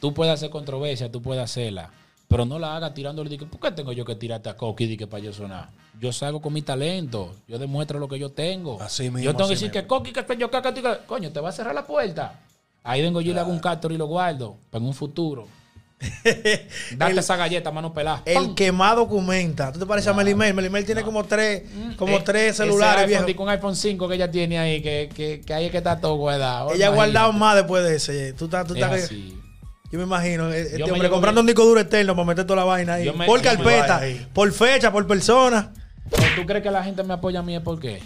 [0.00, 1.90] Tú puedes hacer controversia, tú puedes hacerla,
[2.26, 3.30] pero no la hagas tirándole.
[3.30, 5.68] Dique, ¿Por qué tengo yo que tirarte a Coqui y que para yo sonar?
[6.00, 8.80] Yo salgo con mi talento, yo demuestro lo que yo tengo.
[8.80, 9.86] Así mismo, yo tengo que decir que.
[9.86, 12.40] Coqui, que yo, que- coño, te va a cerrar la puerta.
[12.82, 15.46] Ahí vengo yo y le hago un cáctor y lo guardo para en un futuro.
[16.96, 18.22] Date esa galleta, mano pelada.
[18.24, 18.54] El ¡Pam!
[18.54, 19.70] que más documenta.
[19.72, 20.54] ¿Tú te pareces a Melimel?
[20.54, 21.62] Melimel tiene como tres,
[21.96, 23.26] como Eh, tres ese celulares iPhone, viejos.
[23.26, 26.00] digo, un iPhone 5 que ella tiene ahí, que, que, que ahí es que está
[26.00, 26.72] todo guardado.
[26.72, 28.32] Ella ha guardado más después de ese.
[28.32, 29.10] Tú estás, tú Es estás-.
[29.10, 31.44] Yo me imagino, eh, este Yo me hombre comprando bien.
[31.44, 33.12] un disco duro externo para meter toda la vaina ahí.
[33.12, 34.00] Me- por carpeta,
[34.32, 35.72] por fecha, por persona.
[36.36, 37.54] ¿Tú crees que la gente me apoya a mí?
[37.56, 38.00] ¿Es por qué?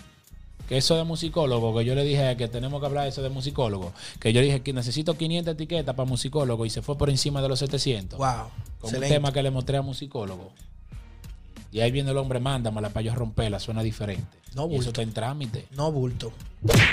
[0.69, 3.29] Que eso de musicólogo, que yo le dije que tenemos que hablar de eso de
[3.29, 7.43] musicólogo, que yo dije que necesito 500 etiquetas para musicólogo y se fue por encima
[7.43, 8.19] de los 700.
[8.19, 8.29] Wow.
[8.29, 8.45] Con
[8.91, 9.07] excelente.
[9.07, 10.53] un tema que le mostré a musicólogo.
[11.71, 14.25] Y ahí viene el hombre, mándamela para yo romperla, suena diferente.
[14.55, 14.89] No, y eso bulto.
[14.91, 15.67] está en trámite.
[15.73, 16.33] No bulto.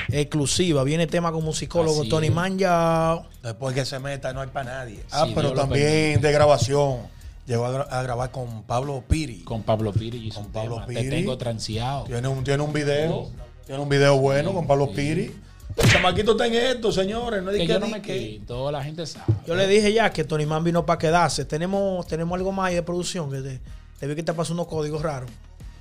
[0.09, 0.83] Exclusiva.
[0.83, 2.33] Viene tema con musicólogo Así Tony es.
[2.33, 3.21] Manja.
[3.43, 5.03] Después que se meta, no hay para nadie.
[5.11, 6.97] Ah, Sí, pero Dios también de grabación.
[7.45, 9.41] Llegó a, gra- a grabar con Pablo Piri.
[9.43, 10.87] Con Pablo Piri y Con Pablo tema.
[10.87, 11.09] Te Piri.
[11.09, 12.05] tengo transeado.
[12.05, 13.29] Tiene un, tiene un video.
[13.71, 15.33] Tiene un video bueno con Pablo Piri.
[15.77, 17.41] El chamaquito está en esto, señores.
[17.41, 19.31] No hay Que que yo no me quito, la gente sabe.
[19.47, 21.45] Yo le dije ya que Tony Man vino para quedarse.
[21.45, 23.31] Tenemos, tenemos algo más ahí de producción.
[23.31, 23.61] Que te,
[23.97, 25.29] te vi que te pasó unos códigos raros.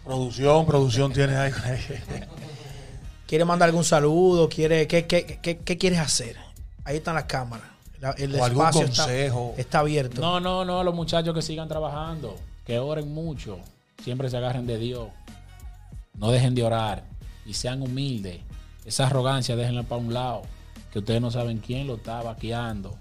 [0.04, 1.50] Producción, producción tiene ahí.
[3.26, 4.48] ¿Quiere mandar algún saludo?
[4.48, 6.36] ¿Quiere, qué, qué, qué, qué quieres hacer?
[6.84, 7.66] Ahí están las cámaras.
[8.00, 9.54] La- el O algún espacio está- consejo.
[9.56, 10.20] Está, abierto.
[10.20, 13.58] No, no, no, los muchachos que sigan trabajando, que oren mucho,
[14.04, 15.08] siempre se agarren de Dios,
[16.14, 17.09] no dejen de orar
[17.50, 18.40] y sean humildes.
[18.84, 20.42] Esa arrogancia déjenla para un lado,
[20.92, 22.96] que ustedes no saben quién lo está vaqueando.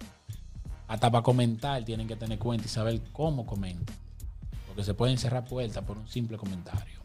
[0.88, 3.96] Hasta para comentar tienen que tener cuenta y saber cómo comentan.
[4.66, 7.00] Porque se pueden cerrar puertas por un simple comentario.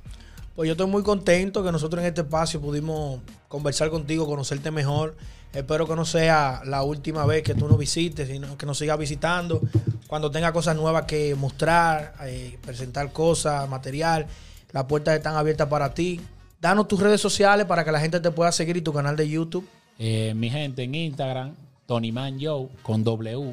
[0.56, 5.14] Pues yo estoy muy contento que nosotros en este espacio pudimos conversar contigo, conocerte mejor.
[5.52, 8.98] Espero que no sea la última vez que tú nos visites, sino que nos sigas
[8.98, 9.60] visitando.
[10.06, 14.26] Cuando tenga cosas nuevas que mostrar, eh, presentar cosas, material,
[14.72, 16.20] las puertas están abiertas para ti.
[16.64, 19.28] Danos tus redes sociales para que la gente te pueda seguir y tu canal de
[19.28, 19.68] YouTube.
[19.98, 21.52] Eh, mi gente en Instagram,
[21.84, 23.52] Tony Man Joe con W.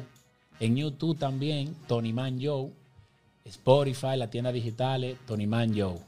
[0.60, 2.70] En YouTube también, Tony Man Joe.
[3.44, 5.98] Spotify, las tiendas digitales, Tony Man Joe.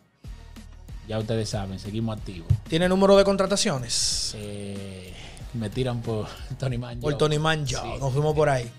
[1.06, 2.48] Ya ustedes saben, seguimos activos.
[2.68, 4.34] ¿Tiene número de contrataciones?
[4.38, 5.12] Eh,
[5.52, 6.26] me tiran por
[6.58, 7.18] Tony Man Por Joe.
[7.18, 7.82] Tony Man Joe.
[7.82, 8.00] Sí.
[8.00, 8.70] Nos fuimos por ahí.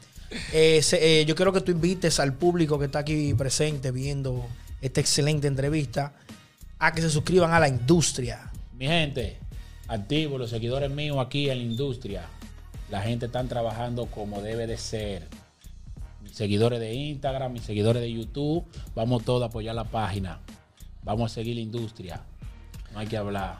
[0.52, 4.48] Eh, se- eh, yo quiero que tú invites al público que está aquí presente viendo
[4.82, 6.12] esta excelente entrevista
[6.80, 8.52] a que se suscriban a la industria.
[8.74, 9.40] Mi gente,
[9.88, 12.24] Activo, los seguidores míos aquí en la industria.
[12.90, 15.28] La gente están trabajando como debe de ser.
[16.24, 18.66] Mis seguidores de Instagram, mis seguidores de YouTube,
[18.96, 20.40] vamos todos a apoyar la página.
[21.04, 22.22] Vamos a seguir la industria.
[22.94, 23.60] No hay que hablar.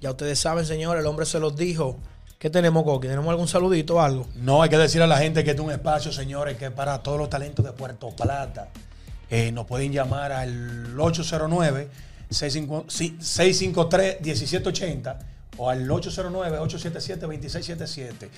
[0.00, 1.98] Ya ustedes saben, señores, el hombre se los dijo.
[2.40, 3.06] ¿Qué tenemos, Coqui?
[3.06, 4.26] ¿Tenemos algún saludito o algo?
[4.34, 6.72] No, hay que decir a la gente que este es un espacio, señores, que es
[6.72, 8.70] para todos los talentos de Puerto Plata.
[9.30, 10.98] Eh, nos pueden llamar al
[12.30, 15.16] 809-653-1780
[15.56, 18.28] o al 809-877-2677.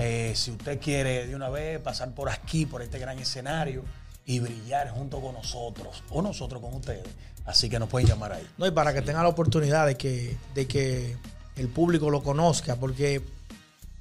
[0.00, 3.84] Eh, si usted quiere de una vez pasar por aquí, por este gran escenario
[4.26, 7.04] y brillar junto con nosotros o nosotros con ustedes.
[7.44, 8.46] Así que nos pueden llamar ahí.
[8.56, 11.16] No, y para que tenga la oportunidad de que, de que
[11.56, 13.22] el público lo conozca, porque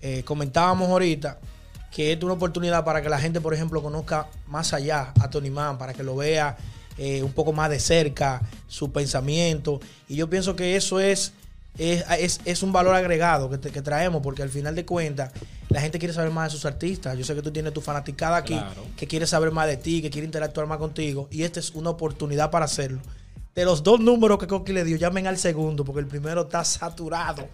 [0.02, 1.40] eh, comentábamos ahorita
[1.92, 5.52] que es una oportunidad para que la gente, por ejemplo, conozca más allá a Tony
[5.52, 6.58] Man, para que lo vea
[6.98, 9.80] eh, un poco más de cerca, su pensamiento.
[10.10, 11.34] Y yo pienso que eso es,
[11.78, 15.32] es, es- es un valor agregado que, te- que traemos, porque al final de cuentas,
[15.70, 17.18] la gente quiere saber más de sus artistas.
[17.18, 18.84] Yo sé que tú tienes tu fanaticada aquí, Claro.
[18.96, 21.90] que quiere saber más de ti, que quiere interactuar más contigo, y esta es una
[21.90, 23.00] oportunidad para hacerlo.
[23.56, 26.64] De los dos números que Coqui le dio, llamen al segundo, porque el primero está
[26.64, 27.48] saturado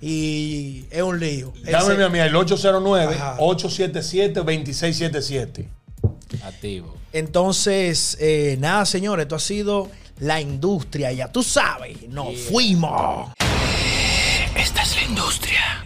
[0.00, 1.52] y es un lío.
[1.64, 3.36] Llámeme a mí al Ajá.
[3.36, 5.66] 809-877-2677.
[6.44, 6.96] Activo.
[7.12, 9.90] Entonces, eh, nada, señores, esto ha sido
[10.20, 11.12] la industria.
[11.12, 12.50] Ya tú sabes, nos Yeah.
[12.50, 13.30] fuimos.
[14.56, 15.79] Esta es la industria.